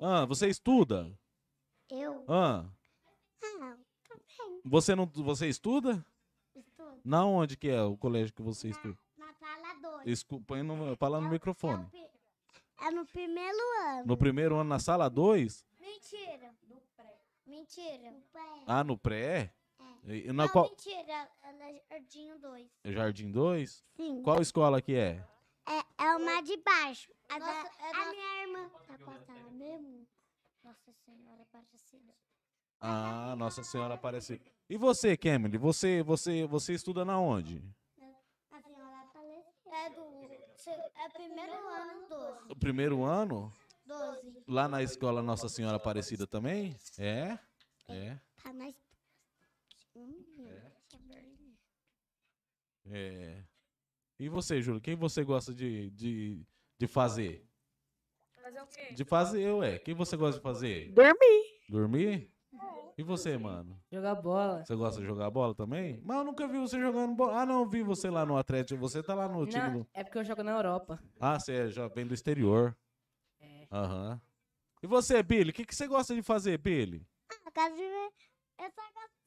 [0.00, 0.06] Eu?
[0.06, 1.10] Ah, você estuda?
[1.90, 2.24] Eu?
[2.28, 2.64] Ah,
[3.60, 3.76] Ah,
[4.08, 4.60] também.
[4.64, 5.06] você não.
[5.06, 6.04] Você estuda?
[6.54, 7.00] Estudo.
[7.04, 8.98] Na onde que é o colégio que você estuda?
[9.16, 10.06] Na sala 2.
[10.06, 10.40] Escu...
[10.42, 11.86] Põe no, fala no microfone.
[12.80, 14.06] É no primeiro ano.
[14.06, 15.64] No primeiro ano, na sala 2?
[15.80, 16.54] Mentira.
[16.68, 17.18] No pré.
[17.46, 18.10] Mentira.
[18.10, 18.62] No pré.
[18.66, 19.52] Ah, no pré?
[20.06, 20.68] E na Não, qual...
[20.68, 21.28] mentira.
[21.42, 22.70] Ela é Jardim 2.
[22.84, 23.84] Jardim 2?
[23.96, 24.22] Sim.
[24.22, 25.24] Qual escola que é?
[25.66, 27.10] É, é uma de baixo.
[27.28, 28.70] A, da, a minha irmã.
[28.86, 30.06] Tá passando mesmo?
[30.62, 32.14] Nossa Senhora Aparecida.
[32.80, 34.40] Ah, Nossa Senhora Aparecida.
[34.68, 35.58] E você, Kemily?
[35.58, 37.62] Você, você, você estuda na onde?
[38.50, 39.76] A Senhora Aparecida.
[39.76, 40.14] É do.
[40.96, 42.52] É primeiro ano 12.
[42.52, 43.52] O primeiro ano?
[43.86, 44.44] 12.
[44.48, 46.76] Lá na escola Nossa Senhora Aparecida também?
[46.98, 47.38] É?
[47.88, 48.18] É.
[48.42, 48.72] Tá na.
[49.94, 51.58] vergonha.
[52.86, 53.44] É.
[54.18, 54.80] E você, Júlio?
[54.80, 56.46] Quem você gosta de, de,
[56.84, 57.48] de fazer?
[58.42, 58.94] Fazer o quê?
[58.94, 59.78] De fazer, ué.
[59.78, 60.92] Quem você gosta de fazer?
[60.92, 61.60] Dormir.
[61.68, 62.30] Dormir?
[62.96, 63.80] E você, mano?
[63.90, 64.64] Jogar bola.
[64.64, 66.00] Você gosta de jogar bola também?
[66.04, 67.40] Mas eu nunca vi você jogando bola.
[67.40, 68.78] Ah, não, vi você lá no Atlético.
[68.80, 69.88] Você tá lá no time Não, do...
[69.94, 71.02] é porque eu jogo na Europa.
[71.18, 72.76] Ah, você já vem do exterior.
[73.40, 73.66] É.
[73.72, 74.20] Aham.
[74.82, 75.50] E você, Billy?
[75.50, 77.04] O que, que você gosta de fazer, Billy?
[77.56, 78.12] Ah, de ver.
[78.60, 79.23] Eu só gosto.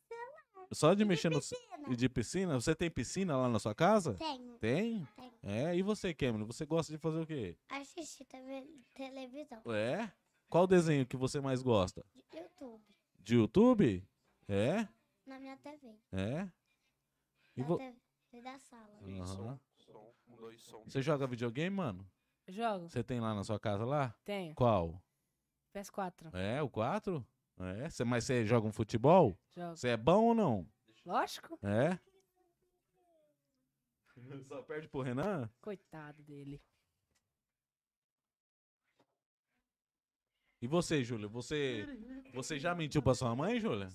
[0.72, 1.40] Só de E mexer no...
[1.40, 1.62] piscina.
[1.90, 2.56] E de piscina?
[2.60, 4.14] Você tem piscina lá na sua casa?
[4.16, 4.58] Tenho.
[4.60, 5.08] Tem?
[5.16, 5.34] Tenho.
[5.44, 6.46] É, e você, Cameron?
[6.46, 7.56] Você gosta de fazer o quê?
[7.70, 9.62] Assistir TV, televisão.
[9.74, 10.12] É?
[10.50, 12.06] Qual desenho que você mais gosta?
[12.34, 12.84] YouTube.
[13.20, 14.08] De YouTube?
[14.48, 14.88] É?
[15.26, 15.96] Na minha TV.
[16.12, 16.50] É?
[17.56, 17.78] E Na vo...
[17.78, 19.00] TV da sala.
[19.04, 19.60] Aham.
[19.78, 20.84] Som, um, dois, som.
[20.86, 22.06] Você joga videogame, mano?
[22.48, 22.90] Jogo.
[22.90, 24.16] Você tem lá na sua casa lá?
[24.24, 24.54] Tenho.
[24.56, 25.02] Qual?
[25.74, 26.34] PS4.
[26.34, 27.26] É, o 4?
[27.60, 27.90] É?
[27.90, 29.38] Você, mas você joga um futebol?
[29.74, 30.68] Você é bom ou não?
[31.06, 31.58] Lógico.
[31.64, 31.98] É?
[34.48, 35.50] Só perde pro Renan?
[35.62, 36.62] Coitado dele.
[40.62, 41.28] E você, Júlia?
[41.28, 41.88] Você,
[42.34, 43.90] você já mentiu pra sua mãe, Júlia?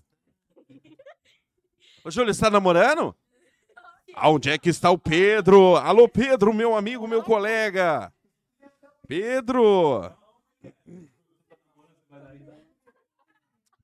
[2.05, 3.15] Ô, Júlio, você tá namorando?
[4.15, 5.77] Aonde é que está o Pedro?
[5.77, 8.13] Alô, Pedro, meu amigo, meu colega.
[9.09, 10.13] Pedro!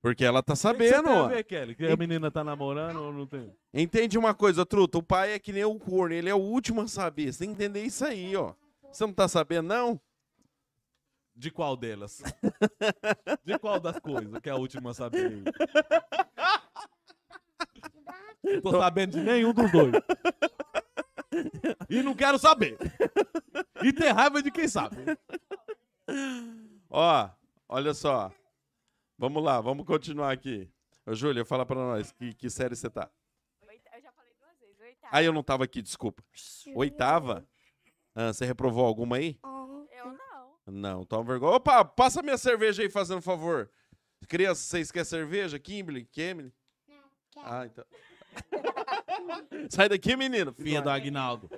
[0.01, 1.09] Porque ela tá que sabendo.
[1.09, 1.27] a ó.
[1.27, 1.75] ver, Kelly?
[1.75, 3.53] Que a menina tá namorando ou não tem?
[3.73, 4.97] Entende uma coisa, truta?
[4.97, 7.31] O pai é que nem o corno, ele é o último a saber.
[7.31, 8.53] Você tem que entender isso aí, ó.
[8.91, 9.99] Você não tá sabendo, não?
[11.35, 12.21] De qual delas?
[13.45, 15.43] De qual das coisas que é a última a saber?
[18.43, 19.93] Não tô sabendo de nenhum dos dois.
[21.89, 22.77] E não quero saber.
[23.83, 24.97] E tem raiva de quem sabe.
[26.89, 27.29] Ó,
[27.67, 28.31] olha só.
[29.19, 30.71] Vamos lá, vamos continuar aqui.
[31.05, 33.11] Ô, Júlia, fala pra nós, que, que série você tá?
[33.67, 34.79] Oita- Eu já falei duas vezes.
[34.79, 35.09] Oitava.
[35.11, 36.23] Ah, eu não tava aqui, desculpa.
[36.73, 37.45] Oitava?
[38.15, 39.37] Ah, você reprovou alguma aí?
[39.43, 40.55] Eu não.
[40.67, 41.55] Não, toma vergonha.
[41.57, 43.69] Opa, passa minha cerveja aí, fazendo favor.
[44.29, 45.59] Crianças, vocês querem cerveja?
[45.59, 46.05] Kimberly?
[46.05, 46.53] Kemily?
[47.43, 47.85] Ah, então.
[49.69, 50.53] Sai daqui, menino.
[50.53, 51.49] Filha do Agnaldo.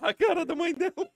[0.00, 1.08] A cara da mãe dela.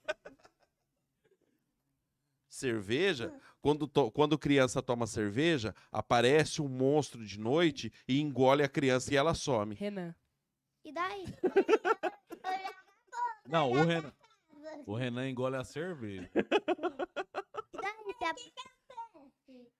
[2.49, 3.33] Cerveja?
[3.69, 9.13] Quando, to- quando criança toma cerveja, aparece um monstro de noite e engole a criança
[9.13, 9.75] e ela some.
[9.75, 10.15] Renan.
[10.83, 11.27] E daí?
[13.47, 14.13] Não, o Renan.
[14.87, 16.31] O Renan engole a cerveja.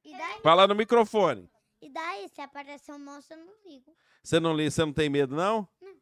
[0.05, 0.41] E daí?
[0.43, 1.51] Fala no microfone.
[1.81, 2.29] E daí?
[2.29, 3.97] Se aparecer um monstro, eu não ligo.
[4.23, 5.67] Você não, li- você não tem medo, não?
[5.81, 5.97] Não.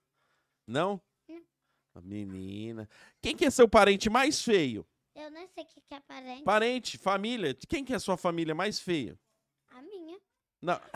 [0.66, 1.00] Não?
[1.28, 1.42] Não.
[1.94, 2.88] A Menina.
[3.22, 4.84] Quem que é seu parente mais feio?
[5.16, 6.42] Eu nem sei o que, que é parente.
[6.42, 7.54] Parente, família.
[7.66, 9.18] Quem que é a sua família mais feia?
[9.70, 10.20] A minha.
[10.60, 10.78] Não.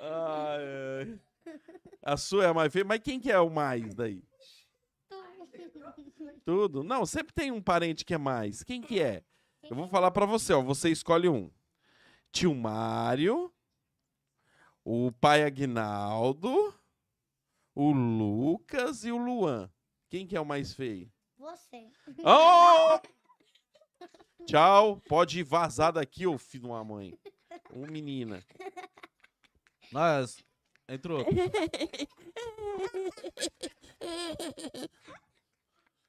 [0.00, 0.64] Ai,
[1.00, 1.20] ai.
[2.02, 4.22] A sua é a mais feia, mas quem que é o mais daí?
[6.44, 6.84] Tudo?
[6.84, 8.62] Não, sempre tem um parente que é mais.
[8.62, 9.24] Quem que é?
[9.62, 10.62] Eu vou falar pra você, ó.
[10.62, 11.50] Você escolhe um.
[12.30, 13.52] Tio Mário,
[14.84, 16.74] o pai Aguinaldo,
[17.80, 19.70] O Lucas e o Luan.
[20.10, 21.08] Quem que é o mais feio?
[21.38, 21.88] Você.
[22.24, 22.98] Oh!
[24.46, 25.00] Tchau.
[25.08, 27.16] Pode vazar daqui, ô filho de uma mãe.
[27.70, 28.42] Ô menina.
[29.92, 30.42] Nós.
[30.88, 31.24] Entrou.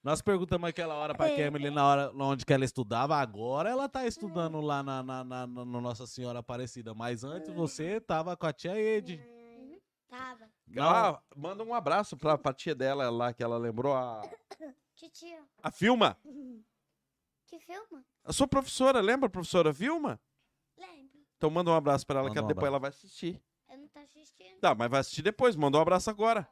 [0.01, 3.17] Nós perguntamos aquela hora pra Kemily na hora onde que ela estudava.
[3.17, 6.93] Agora ela tá estudando lá na, na, na- na- no Nossa Senhora Aparecida.
[6.95, 9.21] Mas antes você tava com a tia Ed.
[10.07, 10.49] Tava.
[10.77, 14.21] Ah, manda um abraço pra, pra tia dela lá, que ela lembrou a.
[14.95, 15.41] Titia.
[15.63, 16.17] A Vilma.
[17.47, 18.05] Que filma?
[18.23, 20.19] A sua professora, lembra a professora Vilma?
[20.77, 21.17] Lembro.
[21.35, 22.73] Então manda um abraço pra ela, Manda que um depois abraço.
[22.75, 23.41] ela vai assistir.
[23.67, 24.59] Eu não tô assistindo.
[24.59, 25.55] Tá, mas vai assistir depois.
[25.55, 26.47] Manda um abraço agora.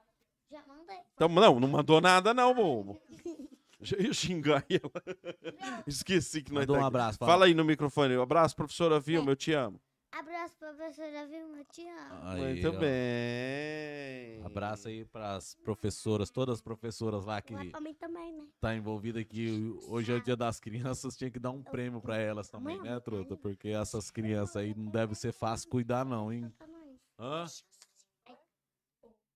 [0.49, 0.97] Já mandei.
[1.13, 2.99] Então, não, não mandou nada, não, bobo.
[3.79, 5.83] Já ia xingar ela.
[5.85, 6.95] Esqueci que nós Mandou tá um aqui.
[6.97, 7.19] abraço.
[7.19, 8.17] Fala aí no microfone.
[8.17, 9.79] Um abraço, professora Vilma, eu te amo.
[10.11, 12.19] Abraço, professora Vilma, te amo.
[12.23, 12.79] Aí, Muito ó.
[12.79, 14.41] bem.
[14.45, 18.43] Abraço aí pras professoras, todas as professoras lá que Lá pra mim também, né?
[18.59, 19.75] tá envolvida aqui.
[19.87, 22.99] Hoje é o dia das crianças, tinha que dar um prêmio pra elas também, né,
[22.99, 23.35] Truta?
[23.37, 26.51] Porque essas crianças aí não deve ser fácil cuidar, não, hein?
[26.57, 26.87] Pra nós.
[27.19, 27.45] Hã?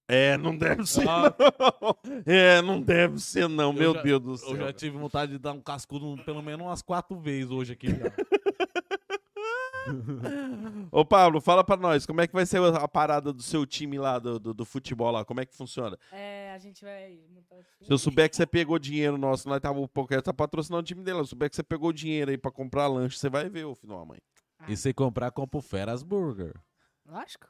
[0.10, 1.08] É, não deve ser.
[1.08, 1.34] Ah.
[1.82, 2.24] não.
[2.26, 3.72] É, não deve ser, não.
[3.72, 4.50] Meu já- Deus do céu.
[4.52, 7.88] Eu já tive vontade de dar um cascudo pelo menos umas quatro vezes hoje aqui.
[7.96, 8.12] já.
[10.92, 13.98] Ô, Pablo, fala pra nós, como é que vai ser a parada do seu time
[13.98, 15.26] lá, do, do, do futebol lá?
[15.26, 15.98] Como é que funciona?
[16.12, 17.86] É, a gente vai montar o time.
[17.86, 20.86] Se eu souber que você pegou dinheiro nosso, nós tava, o Poker tá patrocinando o
[20.86, 21.18] time dele.
[21.18, 23.74] Se eu souber que você pegou dinheiro aí pra comprar lanche, você vai ver, ô
[23.76, 24.20] filho da mãe.
[24.68, 26.54] E se comprar, compra o Feras Burger.
[27.06, 27.48] Lógico.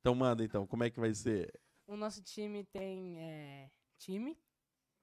[0.00, 1.52] Então manda então, como é que vai ser?
[1.86, 4.36] O nosso time tem é, time.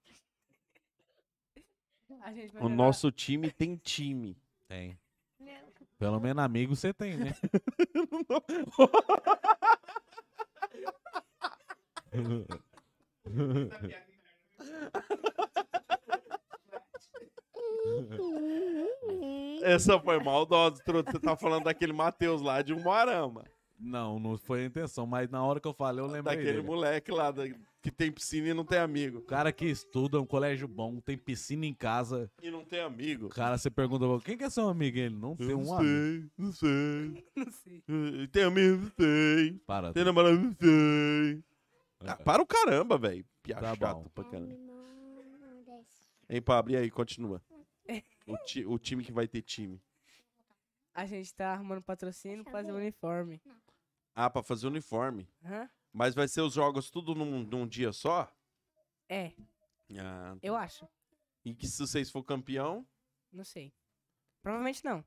[2.22, 4.38] A gente vai O jogar- nosso time tem time.
[4.68, 4.97] Tem.
[6.02, 7.32] Pelo menos amigo você tem, né?
[19.62, 21.12] Essa foi maldosa, truta.
[21.12, 23.43] Você tá falando daquele Matheus lá de Umuarama.
[23.84, 26.67] Não, não foi a intenção, mas na hora que eu falei, eu lembrei Daquele dele.
[26.67, 27.47] moleque lá da-
[27.82, 29.17] que tem piscina e não tem amigo.
[29.17, 32.29] O cara que estuda, um colégio bom, tem piscina em casa.
[32.43, 33.25] E não tem amigo.
[33.25, 34.99] O cara, você pergunta, quem que é seu amigo?
[34.99, 35.82] Ele não tem um amigo.
[35.82, 37.25] sei, não sei.
[37.36, 37.84] Não sei.
[38.23, 39.59] Eh, Tem amigo, não sei.
[39.65, 39.91] Para.
[39.93, 41.43] Tem namorado, não sei.
[42.01, 43.25] Ah, para o caramba, velho.
[43.41, 44.05] Pia Tá chato bom.
[44.13, 44.53] pra caramba.
[44.55, 45.84] Não.
[46.29, 47.41] Hein, Pablo, e aí, continua.
[48.27, 49.82] O, ti- o time que vai ter time.
[50.93, 53.41] A gente tá arrumando patrocínio pra fazer o uniforme.
[54.16, 55.28] Ah, pra fazer uniforme.
[55.43, 55.70] Hã?
[55.93, 58.32] Mas vai ser os jogos tudo num, num dia só?
[59.09, 59.32] É,
[59.99, 60.88] Ah, eu acho.
[61.43, 62.86] e que se vocês for campeão,
[63.32, 63.74] Não sei.
[64.41, 65.03] Provavelmente não.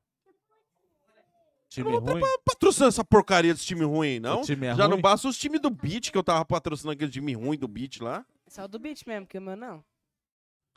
[1.69, 2.21] Time não tá ruim?
[2.21, 4.39] pa- patrocinando essa porcaria desse time ruim, não?
[4.41, 5.01] O time é Já não ruim?
[5.01, 8.25] basta os times do Beat, que eu tava patrocinando aquele time ruim do Beat lá.
[8.47, 9.83] Só do beat mesmo, porque o meu não.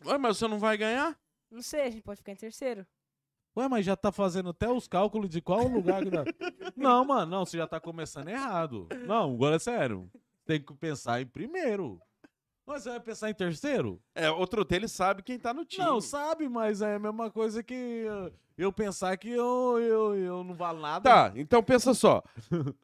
[0.05, 1.19] Ué, mas você não vai ganhar?
[1.51, 2.87] Não sei, a gente pode ficar em terceiro.
[3.59, 6.25] Ué, mas já tá fazendo até os cálculos de qual lugar que dá.
[6.77, 8.87] Não, mano, não, você já tá começando errado.
[9.05, 10.09] Não, agora é sério.
[10.47, 12.01] Tem que pensar em primeiro.
[12.65, 14.01] Mas você vai pensar em terceiro?
[14.15, 15.85] É, outro deles sabe quem tá no time.
[15.85, 20.45] Não, sabe, mas é a mesma coisa que uh, eu pensar que eu, eu, eu
[20.45, 21.11] não valo nada.
[21.11, 22.23] Tá, então pensa só.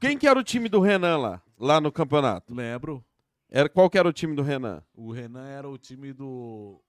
[0.00, 1.42] Quem que era o time do Renan lá?
[1.56, 2.52] Lá no campeonato?
[2.52, 3.04] Lembro.
[3.48, 4.82] Era, qual que era o time do Renan?
[4.92, 6.82] O Renan era o time do.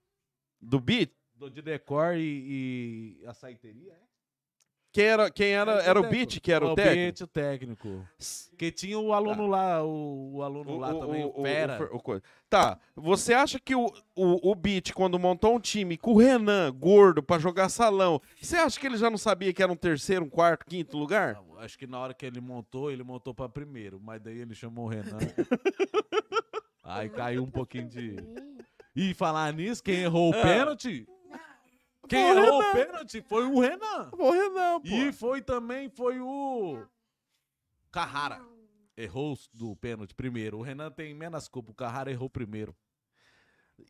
[0.59, 1.11] Do Beat?
[1.35, 4.05] Do de Decor e, e açaiteria, é?
[4.91, 6.25] Quem era, quem era, era o técnico.
[6.25, 6.95] Beat, que era o, o técnico?
[7.01, 8.07] Beat, o técnico.
[8.57, 11.89] Que tinha o aluno lá, o, o aluno lá também, o, Fera.
[11.93, 12.23] o coisa.
[12.49, 16.71] Tá, você acha que o, o, o Beat, quando montou um time com o Renan,
[16.71, 20.23] gordo, pra jogar salão, você acha que ele já não sabia que era um terceiro,
[20.23, 21.33] um quarto, quinto lugar?
[21.33, 24.55] Não, acho que na hora que ele montou, ele montou pra primeiro, mas daí ele
[24.55, 25.17] chamou o Renan.
[26.85, 28.15] Aí caiu um pouquinho de.
[28.95, 30.41] E falar nisso, quem errou o Ah.
[30.41, 31.05] pênalti?
[32.07, 34.09] Quem Foi errou o pênalti foi o Renan.
[34.13, 34.87] O Renan, pô.
[34.87, 36.85] E foi também foi o
[37.91, 38.41] Carrara.
[38.97, 40.57] Errou do pênalti primeiro.
[40.57, 42.75] O Renan tem menos culpa, o Carrara errou primeiro.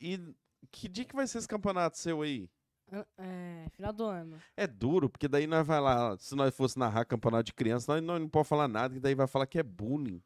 [0.01, 0.20] E
[0.72, 2.49] que dia que vai ser esse campeonato seu aí?
[3.18, 4.38] É, final do ano.
[4.55, 8.03] É duro, porque daí nós vai lá, se nós fosse narrar campeonato de criança, nós
[8.03, 10.22] não, não pode falar nada, que daí vai falar que é bullying.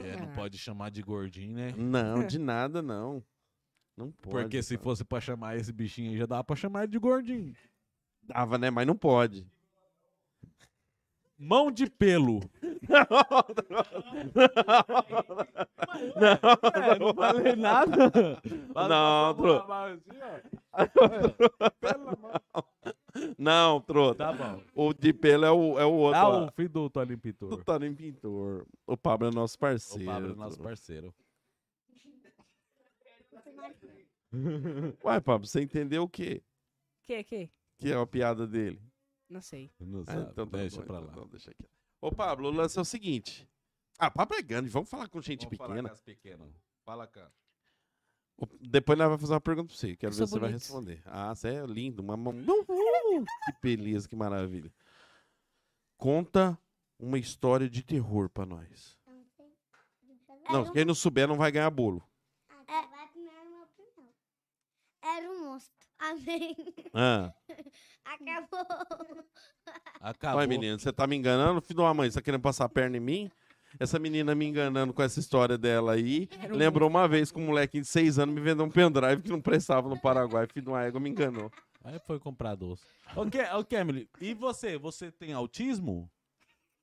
[0.00, 0.34] É, não Ah.
[0.34, 1.74] pode chamar de gordinho, né?
[1.76, 3.22] Não, de nada, não.
[3.98, 4.30] Não pode.
[4.30, 4.84] Porque se pô.
[4.84, 7.52] fosse pra chamar esse bichinho aí, já dava pra chamar ele de gordinho.
[8.22, 8.70] Dava, né?
[8.70, 9.44] Mas não pode.
[11.36, 12.40] Mão de pelo.
[16.74, 18.10] É, não falei nada.
[18.88, 19.66] Não, tro-
[23.36, 24.24] Não, trota.
[24.26, 24.62] Tá bom.
[24.74, 26.20] O de pelo é o, é o outro.
[26.20, 27.64] Ah, o filho do Toninho O Pintor.
[27.64, 28.66] Toninho Pintor.
[28.86, 30.04] O Pablo é nosso O parceiro.
[30.06, 31.14] Pablo é nosso parceiro.
[35.04, 36.42] Uai, Pablo, você entendeu o quê?
[37.02, 37.50] Que, que?
[37.78, 38.82] Que é a piada dele?
[39.28, 39.72] Não sei.
[39.80, 40.30] Não Ah, sabe.
[40.32, 41.16] então tá Deixa bom, pra então lá.
[41.16, 41.64] não, deixa aqui.
[42.00, 43.48] Ô, Pablo, o lance é o seguinte.
[43.98, 45.88] Ah, Pablo é grande, vamos falar com gente Vamos falar pequena.
[45.88, 46.52] com as pequenas.
[46.84, 47.32] Fala, cara.
[48.36, 49.96] O- Depois nós vamos fazer uma pergunta pra você.
[49.96, 51.02] Quero ver se você vai responder.
[51.04, 52.02] Ah, você é lindo.
[52.02, 52.16] Uma...
[52.16, 54.72] mão- Uh, que beleza, que maravilha.
[55.96, 56.56] Conta
[56.98, 58.96] uma história de terror pra nós.
[60.50, 62.02] Não, quem não souber não vai ganhar bolo.
[62.68, 64.14] É, vai pro meu irmão primeiro.
[65.02, 65.72] Era um monstro.
[65.98, 66.56] Amém.
[66.94, 67.32] Ah.
[68.04, 69.24] Acabou.
[70.00, 70.38] Acabou.
[70.38, 71.60] Olha, menino, você tá me enganando?
[71.60, 73.30] Filho de uma mãe, você tá querendo passar a perna em mim?
[73.78, 76.28] Essa menina me enganando com essa história dela aí.
[76.40, 79.22] Era um Lembrou uma vez que um moleque de seis anos me vendeu um pendrive
[79.22, 80.46] que não prestava no Paraguai.
[80.46, 81.50] Filho de uma égua me enganou.
[81.84, 82.82] Aí foi comprar doce.
[83.14, 84.78] Ô, Ke- ô, Kemily, e você?
[84.78, 86.10] Você tem autismo?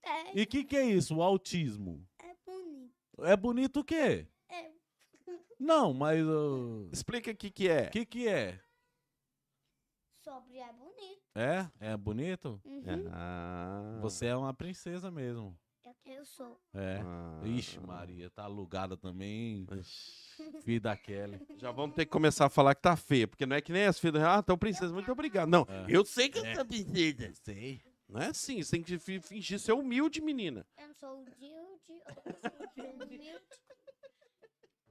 [0.03, 2.05] É, E o que, que é isso, o autismo?
[2.21, 2.93] é bonito.
[3.23, 4.27] É bonito o quê?
[4.49, 4.69] É.
[5.59, 7.87] Não, mas o Explica o que que é.
[7.87, 8.59] que, que é?
[10.25, 11.21] Sobre é bonito.
[11.35, 11.69] É?
[11.79, 12.59] É bonito?
[12.65, 13.09] Uhum.
[13.13, 13.99] Ah.
[14.01, 15.55] Você é uma princesa mesmo.
[15.85, 16.59] Eu, eu sou.
[16.73, 16.99] É.
[17.05, 17.41] Ah.
[17.45, 19.67] Ixi, Maria, tá alugada também.
[20.63, 21.39] Filho da Kelly.
[21.57, 23.85] Já vamos ter que começar a falar que tá feia, porque não é que nem
[23.85, 24.23] as filhas.
[24.23, 25.47] Ah, então princesa, muito obrigado.
[25.47, 25.85] Não, É.
[25.89, 27.31] eu sei que eu sou princesa.
[27.43, 27.81] Sei.
[28.09, 30.65] Não é assim, você tem que fi- fingir ser humilde, menina.
[30.77, 31.39] Eu não sou humilde.
[32.25, 33.39] Eu sou humilde.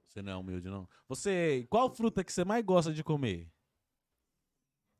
[0.07, 0.87] Você não é humilde, não.
[1.09, 1.67] Você.
[1.69, 3.49] Qual fruta que você mais gosta de comer?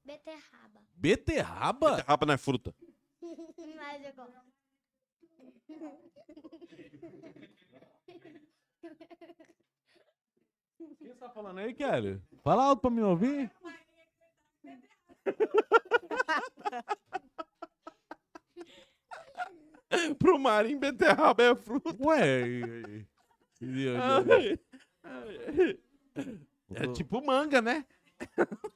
[0.05, 0.81] Beterraba.
[0.93, 1.95] Beterraba?
[2.07, 2.73] Rapa não é fruta.
[3.21, 4.39] Mas eu gosto.
[10.79, 12.21] O que você tá falando aí, Kelly?
[12.43, 13.51] Fala alto pra me ouvir.
[20.19, 21.95] Pro Marinho, beterraba é fruta.
[21.99, 22.61] Ué.
[26.75, 27.85] É tipo manga, né?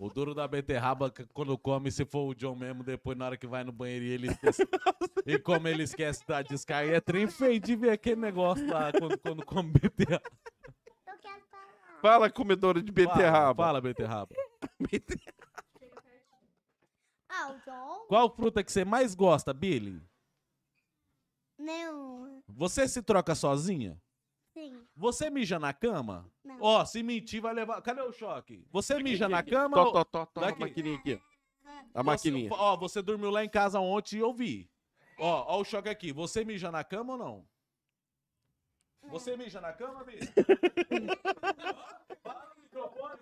[0.00, 3.46] O duro da beterraba, quando come, se for o John mesmo, depois na hora que
[3.46, 4.66] vai no banheiro e ele esquece.
[5.26, 9.18] e como ele esquece da descarga, é trem feio de ver aquele negócio lá quando,
[9.18, 10.24] quando come beterraba.
[11.06, 12.00] Eu quero falar.
[12.00, 13.54] Fala, comedora de beterraba.
[13.54, 14.34] Fala, fala, beterraba.
[17.32, 18.06] Ah, o John?
[18.08, 20.02] Qual fruta que você mais gosta, Billy?
[21.56, 22.42] Nenhuma.
[22.48, 23.96] Você se troca sozinha?
[24.52, 24.84] Sim.
[24.96, 26.30] Você mija na cama?
[26.44, 26.56] Não.
[26.60, 27.80] Ó, se mentir, vai levar.
[27.82, 28.64] Cadê o choque?
[28.72, 29.76] Você mija na cama?
[29.76, 31.14] Tó, ou- tó, tó, tó, a maquininha aqui.
[31.14, 31.30] ó.
[31.94, 32.50] A Você- maquininha.
[32.52, 34.68] Ó, você dormiu lá em casa ontem e eu vi.
[35.18, 36.12] Ó, ó o choque aqui.
[36.12, 37.48] Você mija na cama ou não?
[39.10, 40.20] Você mija na cama, Billy?
[42.22, 43.18] Fala no microfone.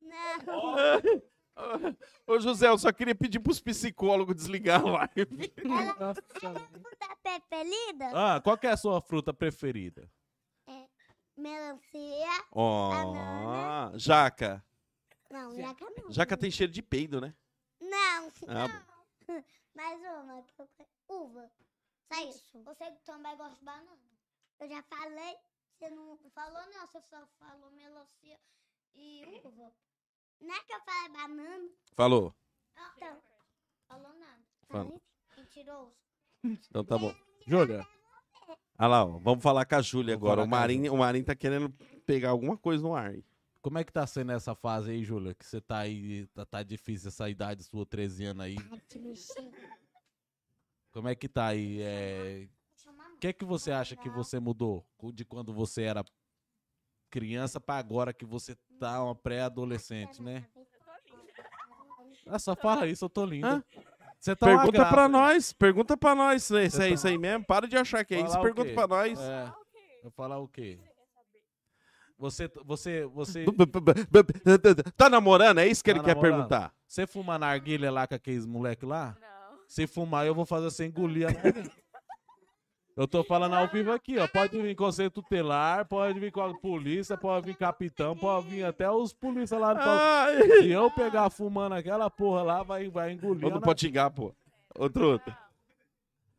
[0.00, 1.22] Não.
[2.26, 5.52] Ô, José, eu só queria pedir pros psicólogos desligar a live.
[5.64, 8.10] Nossa, Fruta preferida?
[8.14, 10.10] Ah, qual que é a sua fruta preferida?
[11.36, 12.44] Melancia.
[12.52, 13.98] Ó, Banana.
[13.98, 14.64] jaca.
[15.30, 16.12] Não, jaca não.
[16.12, 17.34] Jaca tem cheiro de peido, né?
[17.80, 18.32] Não.
[18.48, 18.86] Ah, não.
[19.74, 20.42] Mais uma.
[20.42, 21.50] que eu quero- Uva.
[22.12, 22.62] Só isso.
[22.64, 23.98] Você também gosta de banana?
[24.60, 25.36] Eu já falei.
[25.78, 26.86] Você não falou, não.
[26.86, 28.40] Você só falou melancia
[28.94, 29.72] e uva.
[30.40, 31.68] Não é que eu falei banana?
[31.94, 32.34] Falou.
[32.96, 33.22] Então.
[33.88, 34.42] Falou nada.
[34.68, 34.84] Fala.
[34.84, 35.02] Falei?
[35.36, 35.96] Mentiroso.
[36.44, 37.14] Então tá bom.
[37.46, 37.86] Júlia.
[38.78, 39.18] Olha lá, ó.
[39.18, 40.36] Vamos falar com a Júlia agora.
[40.36, 41.70] falar O com a Marinho, o Marinho tá querendo
[42.04, 43.14] pegar alguma coisa no ar.
[43.62, 45.34] Como é que tá sendo essa fase aí, Júlia?
[45.34, 48.56] Que você tá aí, tá, tá difícil essa idade sua, 13 anos aí.
[48.94, 49.50] Bichinho.
[50.92, 51.80] Como é que tá aí?
[51.82, 52.48] É...
[53.14, 56.04] O que é que você acha que você mudou co- de quando você era
[57.10, 60.46] criança pra agora que você tá uma pré-adolescente, né?
[62.26, 63.46] Ah, só fala isso, eu tô lindo.
[63.46, 63.64] Hã?
[64.26, 65.08] Você tá Pergunta graça, pra hein?
[65.08, 65.52] nós.
[65.52, 66.42] Pergunta pra nós.
[66.42, 67.44] Isso aí, isso aí, tá- isso aí mesmo.
[67.44, 68.32] Para de achar que é isso.
[68.32, 69.20] Falar o Pergunta pra nós.
[69.20, 69.52] É.
[70.02, 70.80] Eu falar o quê?
[72.18, 73.44] Você, você, você,
[74.96, 75.58] Tá namorando?
[75.58, 76.72] É isso que Tá ele quer perguntar.
[76.86, 79.16] você fuma narguilha lá com aqueles moleque lá?
[79.20, 79.58] Não.
[79.68, 81.70] Se fumar, eu vou fazer você engolir a narguilha.
[82.96, 84.26] Eu tô falando ao vivo aqui, ó.
[84.26, 88.90] Pode vir conselho tutelar, pode vir com a polícia, pode vir capitão, pode vir até
[88.90, 90.62] os polícia lá do.
[90.62, 93.44] Se eu pegar fumando aquela porra lá, vai, vai engolir.
[93.44, 94.34] Ou a não pode xingar, pô.
[94.78, 95.20] Outro.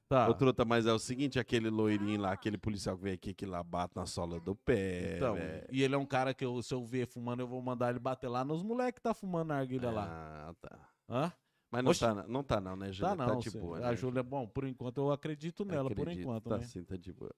[0.09, 0.29] Tá.
[0.29, 3.45] Outro outra, mas é o seguinte, aquele loirinho lá, aquele policial que veio aqui, que
[3.45, 5.17] lá bate na sola do pé.
[5.17, 5.67] Então, velho.
[5.69, 7.99] e ele é um cara que eu, se eu ver fumando, eu vou mandar ele
[7.99, 10.07] bater lá nos moleques que tá fumando narguilha lá.
[10.09, 10.79] Ah, tá.
[11.09, 11.33] Hã?
[11.69, 11.99] Mas não Oxi.
[11.99, 13.15] tá, não tá não, né, Júlia?
[13.15, 13.95] Tá não, de cê- boa, a né?
[13.95, 16.63] Júlia, bom, por enquanto eu acredito nela, por Acredito, enquanto, tá né?
[16.65, 17.33] sim, tá de boa.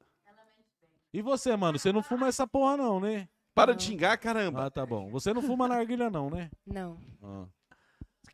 [1.12, 3.28] E você, mano, você não fuma essa porra não, né?
[3.56, 4.66] Para de xingar, caramba.
[4.68, 5.10] Ah, tá bom.
[5.10, 6.52] Você não fuma narguilha não, né?
[6.66, 7.02] Não.
[7.24, 7.48] Ah.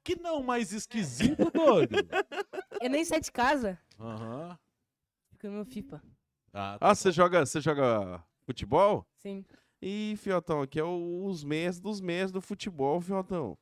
[0.03, 1.95] Que não mais esquisito, doido?
[2.81, 3.79] Eu nem saio de casa.
[3.97, 4.59] Aham.
[5.31, 6.03] Fico no FIFA.
[6.53, 9.07] Ah, tá Ah, você joga, você joga futebol?
[9.17, 9.45] Sim.
[9.81, 13.57] Ih, Fiotão, aqui é o- os meses dos meses do futebol, Fiotão.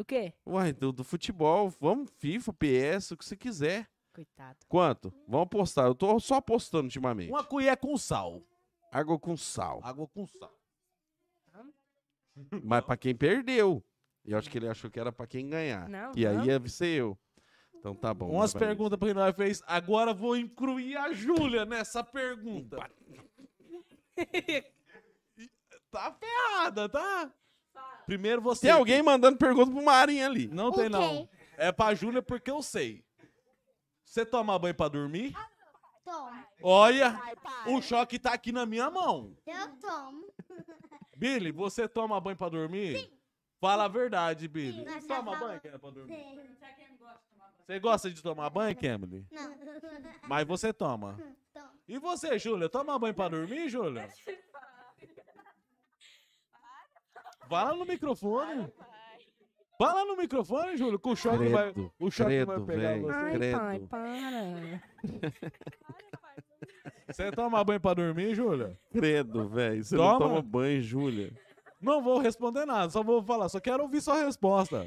[0.00, 0.32] Do quê?
[0.46, 1.68] Uai, do, do futebol.
[1.78, 3.86] Vamos, FIFA, PS, o que você quiser.
[4.14, 4.56] Coitado.
[4.66, 5.12] Quanto?
[5.28, 5.84] Vamos apostar.
[5.84, 7.28] Eu tô só apostando ultimamente.
[7.28, 8.42] Uma colher com sal.
[8.90, 9.78] Água com sal.
[9.82, 10.58] Água com sal.
[12.64, 13.84] Mas pra quem perdeu.
[14.24, 15.86] Eu acho que ele achou que era pra quem ganhar.
[15.86, 16.46] Não, e aí não.
[16.46, 17.18] ia ser eu.
[17.74, 18.30] Então tá bom.
[18.30, 19.62] Umas perguntas pra nós fez.
[19.66, 22.78] Agora vou incluir a Júlia nessa pergunta.
[25.92, 27.30] tá ferrada, tá?
[28.10, 28.62] Primeiro você.
[28.62, 30.48] Tem alguém mandando pergunta pro Marinho ali.
[30.48, 31.28] Não tem, não.
[31.56, 33.04] É pra Júlia porque eu sei.
[34.04, 35.32] Você toma banho pra dormir?
[36.04, 36.44] Toma.
[36.60, 37.20] Olha,
[37.68, 39.36] o choque tá aqui na minha mão.
[39.46, 40.26] Eu tomo.
[41.16, 43.12] Billy, você toma banho pra dormir?
[43.60, 44.84] Fala a verdade, Billy.
[45.06, 45.60] Toma banho.
[45.60, 46.16] Kemily, pra dormir?
[46.16, 46.40] Sim.
[47.64, 49.24] Você gosta de tomar banho, Kemily?
[49.30, 49.54] Não.
[50.26, 51.16] Mas você toma.
[51.54, 51.72] Toma.
[51.86, 52.68] E você, Júlia?
[52.68, 54.08] Toma banho pra dormir, Júlia?
[57.50, 58.72] Fala no microfone.
[59.76, 63.02] Fala no microfone, Júlia, que o choque vai, Credo, o choque vai credo, pegar velho.
[63.02, 63.12] você.
[63.14, 63.58] Ai, Credo.
[63.58, 64.82] pai, para.
[67.08, 68.78] Você toma banho pra dormir, Júlia?
[68.92, 69.82] Credo, velho.
[69.82, 70.12] Você Toma.
[70.12, 71.32] não toma banho, Júlia.
[71.80, 74.86] Não vou responder nada, só vou falar, só quero ouvir sua resposta.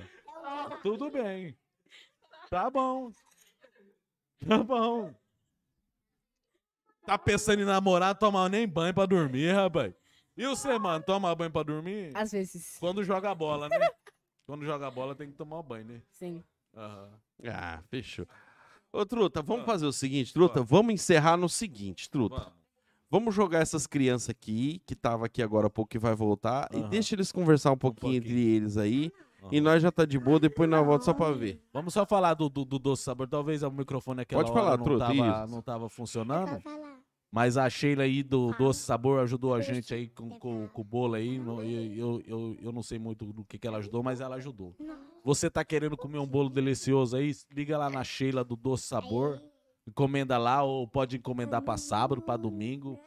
[0.83, 1.57] Tudo bem.
[2.49, 3.11] Tá bom.
[4.47, 5.11] Tá bom.
[7.05, 9.93] Tá pensando em namorar, tomar nem banho pra dormir, rapaz.
[10.35, 12.11] E você, mano, toma banho pra dormir?
[12.15, 13.77] Às vezes, Quando joga bola, né?
[14.47, 16.01] Quando joga bola tem que tomar banho, né?
[16.11, 16.43] sim.
[16.75, 17.09] Aham.
[17.45, 18.25] Ah, fechou.
[18.91, 20.63] Ô, Truta, vamos fazer o seguinte, Truta.
[20.63, 22.35] Vamos encerrar no seguinte, Truta.
[22.37, 22.53] Vamos.
[23.09, 26.77] Vamos jogar essas crianças aqui, que tava aqui agora há pouco que vai voltar, e
[26.77, 26.89] Aham.
[26.89, 28.33] deixa eles conversar um pouquinho pouquinho.
[28.33, 29.11] entre eles aí.
[29.51, 29.63] E Aham.
[29.65, 31.61] nós já tá de boa, depois nós volta só pra ver.
[31.71, 33.27] Vamos só falar do, do, do doce sabor.
[33.27, 35.55] Talvez o microfone aquela Pode falar, hora não, Truta, tava, isso.
[35.55, 36.59] não tava funcionando.
[36.61, 37.02] falar.
[37.33, 40.83] Mas a Sheila aí do Doce Sabor ajudou a gente aí com, com, com o
[40.83, 41.37] bolo aí.
[41.37, 41.63] Eu,
[41.97, 44.75] eu, eu, eu não sei muito do que, que ela ajudou, mas ela ajudou.
[45.25, 47.31] Você tá querendo comer um bolo delicioso aí?
[47.51, 49.41] Liga lá na Sheila do Doce Sabor.
[49.87, 52.99] Encomenda lá, ou pode encomendar pra sábado, pra domingo.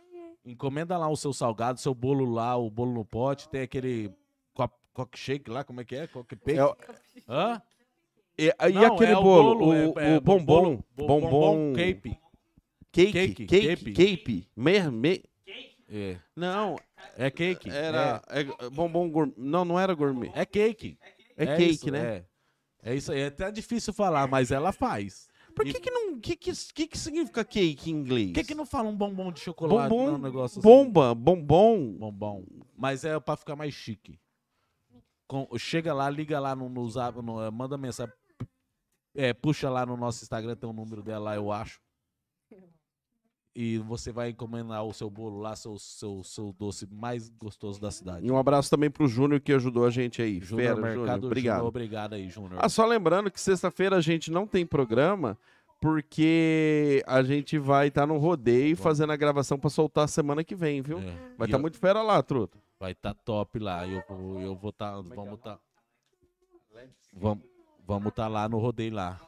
[0.45, 3.49] Encomenda lá o seu salgado, seu bolo lá, o bolo no pote.
[3.49, 4.13] Tem aquele
[4.55, 6.07] co- coque shake lá, como é que é?
[6.09, 6.77] Coque É o-
[7.29, 7.63] Hã?
[8.37, 11.21] E, e Não, aquele é o bolo, bolo, o, é- é o bombom, bolo- bombom,
[11.21, 12.19] bombom cape.
[13.05, 13.93] Cake, Cake, cake, cape.
[14.17, 14.49] cape,
[14.91, 15.23] Me,
[15.89, 16.19] É.
[16.35, 16.77] não,
[17.17, 17.71] É cake.
[17.71, 20.99] era é, bombom gourmet, não, não era gourmet, É, é cake.
[21.37, 22.17] é, cake, isso, né?
[22.17, 22.25] É.
[22.83, 23.21] É isso aí.
[23.21, 25.29] É até difícil falar, mas ela faz.
[25.57, 28.27] Por que que não, que que, que que significa cake em inglês?
[28.29, 29.89] Por que, que não fala um bombom de chocolate?
[29.89, 30.69] Bombom, não, um negócio assim?
[30.69, 32.45] bomba, bombom, Bombom.
[32.77, 34.21] Mas é pra ficar mais chique.
[35.27, 36.87] Com- chega lá, liga lá no, no
[37.23, 38.13] no- manda mensagem.
[39.15, 41.81] É, puxa lá no nosso Instagram, tem o número dela lá, eu acho.
[43.59, 47.91] E você vai encomendar o seu bolo lá, seu, seu, seu doce mais gostoso da
[47.91, 48.27] cidade.
[48.27, 50.41] E um abraço também pro Júnior que ajudou a gente aí.
[50.43, 51.55] Júnior Fera, Júnior, Mercado, obrigado.
[51.57, 52.59] Júnior, obrigado aí, Júnior.
[52.63, 55.39] Ah, só lembrando que sexta-feira a gente não tem programa
[55.81, 60.83] porque a gente vai estar no rodeio fazendo a gravação pra soltar semana que vem,
[60.83, 60.99] viu?
[60.99, 61.17] É.
[61.39, 62.59] Vai estar eu- muito fera lá, truta.
[62.79, 63.89] Vai estar top lá.
[63.89, 65.01] Eu, vou- eu vou estar.
[65.01, 65.59] vamos estar.
[67.15, 67.43] Vamos
[67.87, 69.19] vamos tá lá no rodeio lá.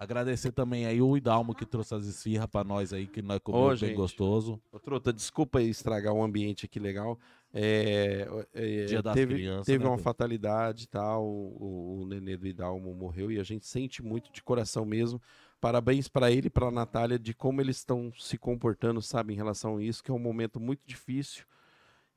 [0.00, 3.78] Agradecer também aí o Idalmo que trouxe as esfirras pra nós aí, que nós comemos
[3.78, 3.98] bem gente.
[3.98, 4.58] gostoso.
[4.72, 7.18] Ô, Truta, desculpa aí estragar o ambiente aqui legal.
[7.52, 10.04] É, é, Dia das teve crianças, teve né, uma Pedro?
[10.04, 11.26] fatalidade e tal.
[11.26, 15.20] O, o nenê do Idalmo morreu e a gente sente muito de coração mesmo.
[15.60, 19.76] Parabéns para ele e para Natália de como eles estão se comportando, sabe, em relação
[19.76, 21.44] a isso, que é um momento muito difícil.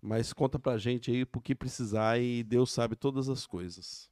[0.02, 4.10] Mas conta pra gente aí pro que precisar e Deus sabe todas as coisas.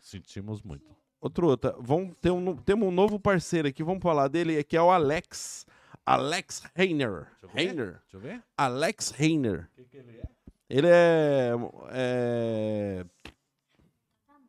[0.00, 0.96] Sentimos muito.
[1.26, 4.80] Ô, Truta, vamos ter um, temos um novo parceiro aqui, vamos falar dele, que é
[4.80, 5.66] o Alex.
[6.04, 7.26] Alex Reiner.
[7.42, 7.58] eu ver.
[7.58, 7.86] Reiner.
[8.02, 8.42] Deixa eu ver.
[8.56, 9.68] Alex Reiner.
[9.72, 10.28] O que, que ele é?
[10.70, 11.52] Ele é.
[11.90, 13.04] é...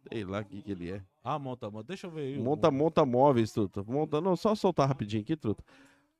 [0.07, 1.01] Sei lá o que, que ele é.
[1.23, 1.87] Ah, monta, monta.
[1.87, 3.83] Deixa eu ver Monta, monta móveis, Truta.
[3.83, 5.63] Monta, não, só soltar rapidinho aqui, Truta.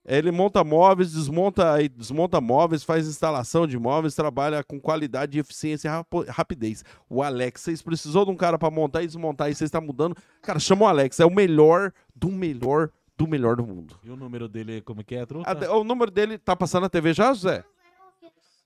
[0.07, 6.31] Ele monta móveis, desmonta, desmonta móveis, faz instalação de móveis, trabalha com qualidade, eficiência e
[6.31, 6.85] rapidez.
[7.09, 10.15] O Alex, vocês precisou de um cara pra montar e desmontar e vocês estão mudando.
[10.41, 13.99] Cara, chama o Alex, é o melhor do melhor do melhor do mundo.
[14.03, 15.49] E o número dele, como que é, truta?
[15.49, 17.65] Até- o número dele tá passando na TV já, José?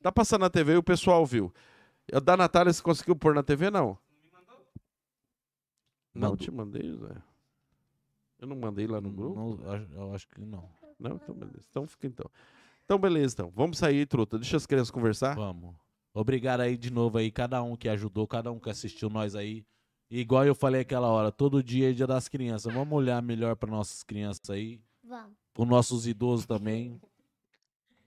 [0.03, 1.51] Tá passando na TV e o pessoal viu.
[2.13, 3.97] O da Natália, você conseguiu pôr na TV, não?
[6.13, 6.37] Não, Mandou.
[6.37, 7.15] te mandei, José.
[8.39, 9.35] Eu não mandei lá no grupo?
[9.39, 10.69] Não, eu acho que não.
[11.01, 11.65] Não, então beleza.
[11.69, 12.29] Então fica então.
[12.85, 13.51] Então beleza, então.
[13.55, 14.37] Vamos sair, truta.
[14.37, 15.35] Deixa as crianças conversar.
[15.35, 15.75] Vamos.
[16.13, 19.65] Obrigado aí de novo aí, cada um que ajudou, cada um que assistiu nós aí.
[20.09, 22.73] E igual eu falei aquela hora, todo dia é dia das crianças.
[22.73, 25.31] Vamos olhar melhor para nossas crianças aí, Vamos.
[25.53, 26.99] para nossos idosos também,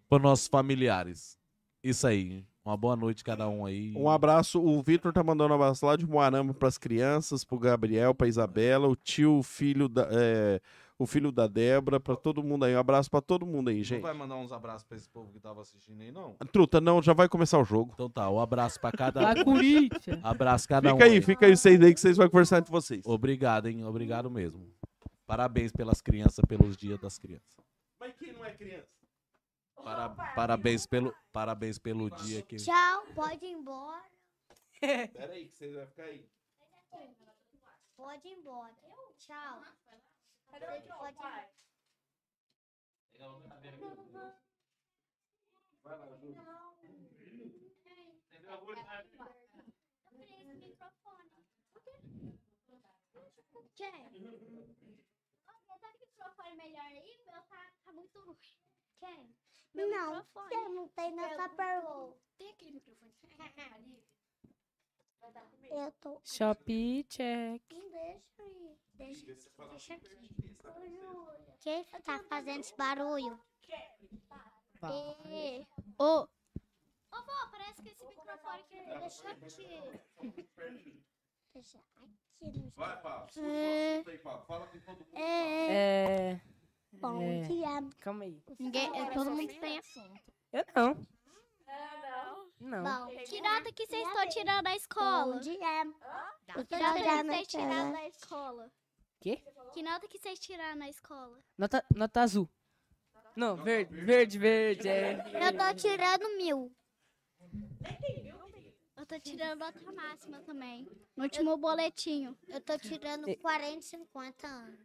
[0.07, 1.39] para nossos familiares.
[1.83, 2.45] Isso aí.
[2.63, 3.95] Uma boa noite cada um aí.
[3.95, 4.59] Um abraço.
[4.59, 8.89] O Vitor tá mandando um abraço lá de Moarama pras crianças, pro Gabriel, pra Isabela,
[8.89, 10.61] o tio, o filho da, é,
[10.99, 12.75] o filho da Débora, pra todo mundo aí.
[12.75, 14.03] Um abraço pra todo mundo aí, Não gente.
[14.03, 16.35] vai mandar uns abraços pra esse povo que tava assistindo aí, não?
[16.53, 17.93] Truta, não, já vai começar o jogo.
[17.95, 20.21] Então tá, um abraço pra cada Corinthians.
[20.23, 20.97] Abraço cada um.
[20.97, 23.03] Fica aí, fica aí vocês aí que vocês vão conversar entre vocês.
[23.07, 23.85] Obrigado, hein?
[23.85, 24.73] Obrigado mesmo.
[25.27, 27.57] Parabéns pelas crianças, pelos dias das crianças.
[27.99, 28.87] Mas quem não é criança?
[29.83, 32.57] Para- parabéns, pelo, parabéns pelo dia que.
[32.57, 34.03] Tchau, pode ir embora.
[34.81, 36.25] Pera aí, que vocês vão ficar aí.
[37.97, 38.73] Pode ir embora.
[39.19, 39.63] Tchau.
[40.55, 41.15] Pode ir embora.
[53.75, 54.07] Quem?
[55.49, 57.19] Olha, tá que microfone melhor aí?
[57.21, 58.39] O meu tá, tá muito ruim.
[58.99, 59.37] Quem?
[59.75, 60.49] Meu Não, microfone.
[60.49, 62.19] você não tem nessa pergunta.
[62.39, 63.13] Tem aquele microfone
[63.75, 64.05] ali?
[65.71, 66.21] Eu tô.
[66.23, 67.63] Shopee check.
[67.73, 68.79] Não deixa aí.
[69.05, 69.27] Deixa,
[69.71, 70.29] deixa aqui.
[71.61, 73.39] Quem tá fazendo esse barulho?
[73.71, 75.67] É.
[75.99, 76.23] Ô.
[76.23, 76.27] Ô,
[77.23, 78.77] vó, parece que esse microfone aqui.
[79.01, 81.05] Deixa aqui.
[81.55, 82.01] Deixa aqui
[82.59, 83.29] no Vai, Pablo.
[83.39, 84.03] É.
[84.07, 84.45] Aí, Pablo.
[84.47, 85.17] Fala com todo mundo.
[85.17, 86.33] É.
[86.33, 86.41] É.
[86.93, 87.43] Bom É.
[87.43, 87.91] dia.
[88.01, 88.43] Calma aí.
[88.59, 90.21] Ninguém, é, todo mundo tem assunto.
[90.53, 91.07] Eu não.
[92.61, 92.83] Não.
[92.83, 95.35] Bom, Que nota que vocês estão tirando da escola?
[95.35, 95.85] bom dia.
[96.57, 98.73] Eu Que nota que vocês tiraram da escola?
[99.25, 99.43] Quê?
[99.73, 101.39] Que nota que vocês tiraram na escola?
[101.57, 102.47] Nota, nota azul.
[103.35, 104.87] Não, verde, verde, verde.
[104.87, 105.15] É.
[105.49, 106.71] Eu tô tirando mil.
[108.99, 110.87] Eu tô tirando nota máxima também.
[111.17, 112.37] No último boletinho.
[112.49, 114.79] Eu tô tirando E- 40, 50 anos.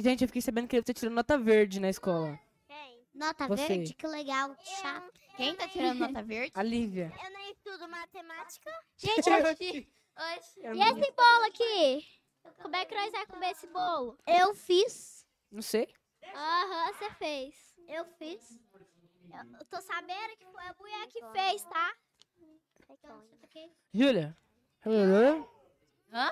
[0.00, 2.36] Gente, eu fiquei sabendo que ele tá tirando nota verde na escola.
[3.14, 3.68] Nota Você.
[3.68, 3.94] verde?
[3.94, 4.56] Que legal.
[4.82, 5.12] Chato.
[5.36, 6.50] Quem tá tirando nota verde?
[6.56, 7.12] A Lívia.
[7.24, 8.72] Eu nem estudo matemática.
[8.96, 9.30] Gente,
[10.16, 10.60] Oxi.
[10.60, 12.13] e esse bolo aqui?
[12.62, 14.18] Como é que nós vamos comer esse bolo?
[14.26, 15.26] Eu fiz.
[15.50, 15.88] Não sei.
[16.34, 17.74] Aham, você fez.
[17.88, 18.58] Eu fiz.
[19.58, 21.94] Eu, tô sabendo que foi a mulher que fez, tá?
[23.92, 24.36] Júlia.
[26.12, 26.30] Hã?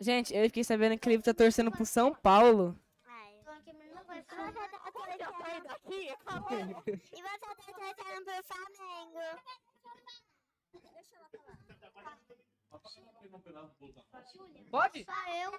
[0.00, 2.76] Gente, eu fiquei sabendo que ele tá torcendo pro São Paulo.
[7.12, 9.20] E você tá torcendo pro Flamengo.
[14.70, 15.04] Pode?
[15.04, 15.50] Só eu.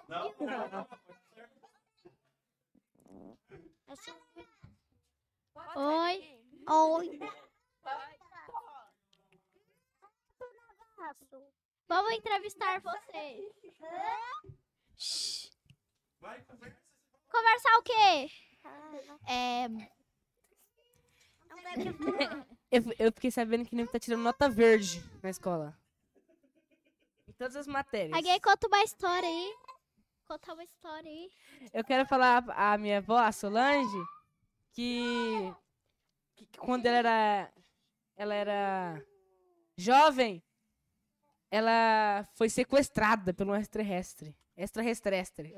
[5.76, 6.16] Oi.
[6.68, 7.18] Oi.
[11.86, 13.44] Vamos entrevistar vocês.
[14.96, 15.50] Shhh.
[17.30, 18.30] Conversar o quê?
[19.28, 19.68] É.
[22.70, 25.78] Eu, eu fiquei sabendo que ele tá tirando nota verde na escola.
[27.28, 28.12] Em todas as matérias.
[28.16, 29.54] Alguém conta uma história aí.
[30.26, 31.30] Conta uma história aí.
[31.72, 34.04] Eu quero falar a minha avó, a Solange,
[34.72, 35.54] que,
[36.34, 37.52] que quando ela era,
[38.16, 39.06] ela era
[39.76, 40.42] jovem,
[41.52, 44.36] ela foi sequestrada por um extraterrestre.
[44.56, 45.54] Extraterrestre.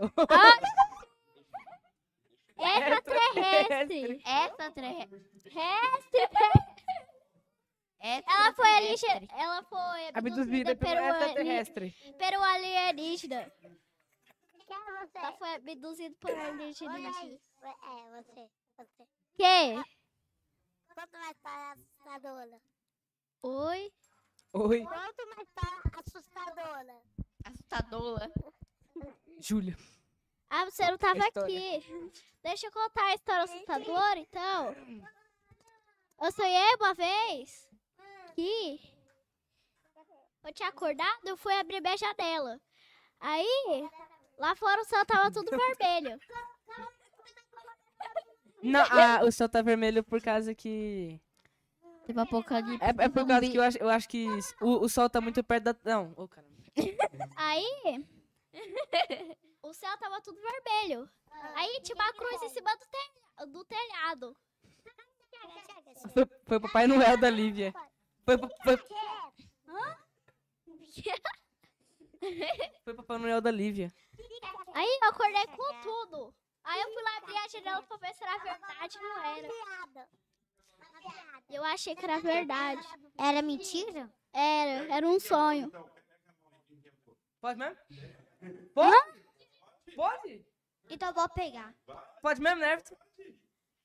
[2.59, 4.23] Extraterrestre.
[4.25, 5.27] Extraterrestre.
[8.01, 9.29] Ela foi alienígena.
[9.33, 10.19] Ela foi Abduzida
[10.73, 11.95] abduzida pelo pelo, extraterrestre.
[12.19, 13.53] pelo alienígena.
[15.15, 16.99] Ela foi abduzida por alienígena.
[16.99, 18.49] É, você.
[18.77, 19.07] Você.
[19.37, 19.75] Que?
[20.95, 22.61] Quanto mais para assustadora?
[23.43, 23.93] Oi?
[24.53, 27.03] Oi, Quanto mais para assustadora?
[27.45, 28.33] Assustadora.
[29.41, 29.77] Júlia.
[30.49, 31.83] Ah, você não tava aqui.
[32.43, 34.75] Deixa eu contar a história assustadora, então.
[36.23, 37.69] Eu sonhei uma vez
[38.35, 38.81] que
[40.45, 42.61] eu tinha acordado, eu fui abrir minha janela.
[43.21, 43.89] Aí,
[44.39, 46.21] lá fora o céu tava tudo vermelho.
[48.63, 51.21] Não, ah, o céu tá vermelho por causa que.
[52.07, 52.85] Teve apocalipse.
[52.85, 54.27] É, é por causa que eu acho, eu acho que
[54.61, 55.77] o, o sol tá muito perto da.
[55.85, 56.55] Não, ô caramba.
[57.37, 58.05] Aí,
[59.69, 61.09] o céu tava tudo vermelho.
[61.55, 64.37] Aí tinha uma cruz em cima do, telha- do telhado.
[66.15, 67.73] Foi, foi o Papai Noel da Lívia.
[68.25, 68.77] Foi, foi,
[72.85, 73.93] foi, Papai Noel da Lívia.
[74.75, 76.35] Aí eu acordei com tudo.
[76.65, 79.49] Aí eu fui lá abrir a janela pra ver se era verdade, não era.
[81.49, 82.87] Eu achei que era verdade.
[83.19, 84.11] Era mentira?
[84.33, 85.71] Era, era um sonho.
[87.41, 87.77] Pode mesmo?
[88.75, 89.26] Pode?
[89.97, 90.47] Pode?
[90.91, 91.75] Então eu vou pegar.
[92.23, 92.97] Pode mesmo, né, Everton?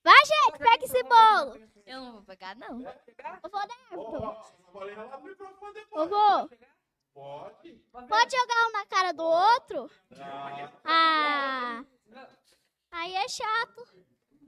[0.04, 1.70] Vai, gente, pega esse bolo.
[1.86, 2.82] Eu não vou pegar, não.
[2.82, 4.48] Eu vou dar, Everton.
[5.62, 6.10] Eu depois.
[6.10, 6.50] vou.
[7.14, 7.74] Pode.
[8.08, 9.92] Pode jogar um na cara do outro?
[10.86, 11.84] Ah.
[12.92, 13.86] Aí é chato.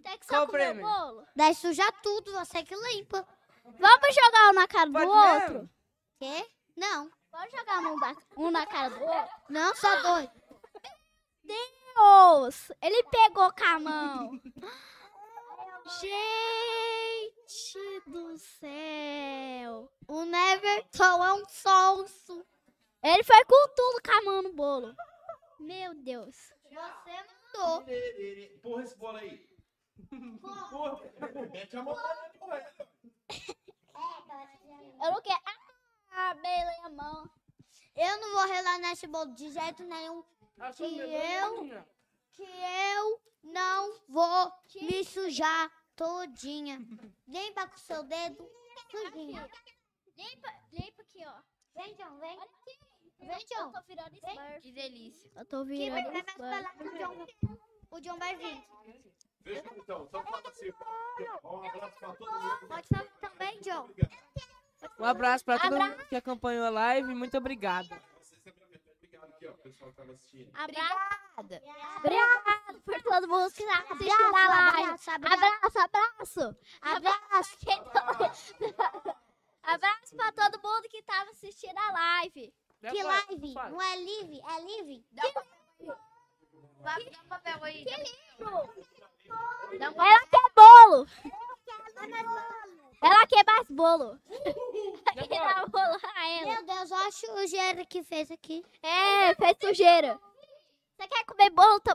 [0.03, 1.27] Tem que Qual só o comer o bolo.
[1.35, 3.25] Daí suja tudo, você que limpa.
[3.63, 5.53] Vamos jogar um na cara do Pode outro?
[5.53, 5.69] mesmo?
[6.19, 6.49] Quê?
[6.75, 7.09] Não.
[7.31, 9.33] Vamos jogar um, um na cara do outro?
[9.49, 10.29] Não, só dois.
[11.43, 12.71] Deus!
[12.81, 14.41] Ele pegou com a mão.
[17.45, 19.91] Gente do céu.
[20.07, 22.45] O Neverton é um sonso.
[23.01, 24.95] Ele foi com tudo com a mão no bolo.
[25.59, 26.53] Meu Deus.
[26.69, 27.11] Você
[27.55, 27.83] mandou.
[27.85, 29.49] Empurra esse bolo aí.
[30.11, 31.01] Empurra.
[31.51, 32.73] Mete a mão ele.
[35.03, 35.41] Eu não quero.
[36.11, 37.29] Ah, belei a mão.
[37.95, 40.23] Eu não vou relar nesse bolo de jeito nenhum.
[40.75, 41.85] Que eu,
[42.31, 44.51] que eu não vou
[44.81, 46.77] me sujar todinha.
[47.27, 48.49] Limpa com seu dedo
[48.89, 49.49] sujinha.
[50.17, 51.33] Limpa, limpa aqui, ó.
[51.75, 52.31] Vem, John, vem.
[52.37, 52.79] Olha aqui.
[53.19, 53.71] Vem, Eu John.
[53.71, 54.61] tô virando Smurf.
[54.61, 55.31] Que delícia.
[55.35, 56.77] Eu tô Que vai virando mais pra lá Smurf.
[56.77, 57.59] que o John, vai-
[57.91, 58.63] o John vai vir.
[59.41, 60.69] Deixa então, só fala assim.
[61.43, 62.67] Um abraço pra todo mundo.
[62.67, 63.89] Pode falar também, John.
[64.99, 65.97] Um abraço pra todo Abraço.
[65.97, 67.13] mundo que acompanhou a live.
[67.15, 67.89] Muito obrigado.
[69.43, 70.49] Aqui, ó, o pessoal que tava assistindo.
[70.53, 71.23] Abraço.
[71.37, 74.83] Obrigado por todo mundo que tá assistindo a live.
[74.83, 75.35] Abraço, abraço.
[75.35, 76.57] Abraço, abraço.
[76.81, 78.55] Abraço.
[79.63, 82.53] Abraço pra todo mundo que tava assistindo a live.
[82.81, 83.53] Que live?
[83.53, 84.41] Não é live?
[84.41, 85.05] É live?
[86.81, 87.85] Vai, dá um papel aí.
[87.85, 88.51] Que livro?
[89.79, 91.07] Dá um Ela quer bolo.
[91.23, 92.72] Ela quer mais bolo.
[93.03, 93.63] Ela quer dar
[95.69, 96.45] bolo a ela.
[96.53, 98.65] Meu Deus, olha a sujeira que fez aqui.
[98.81, 100.19] É, fez sujeira.
[100.97, 101.91] Você quer comer bolo também?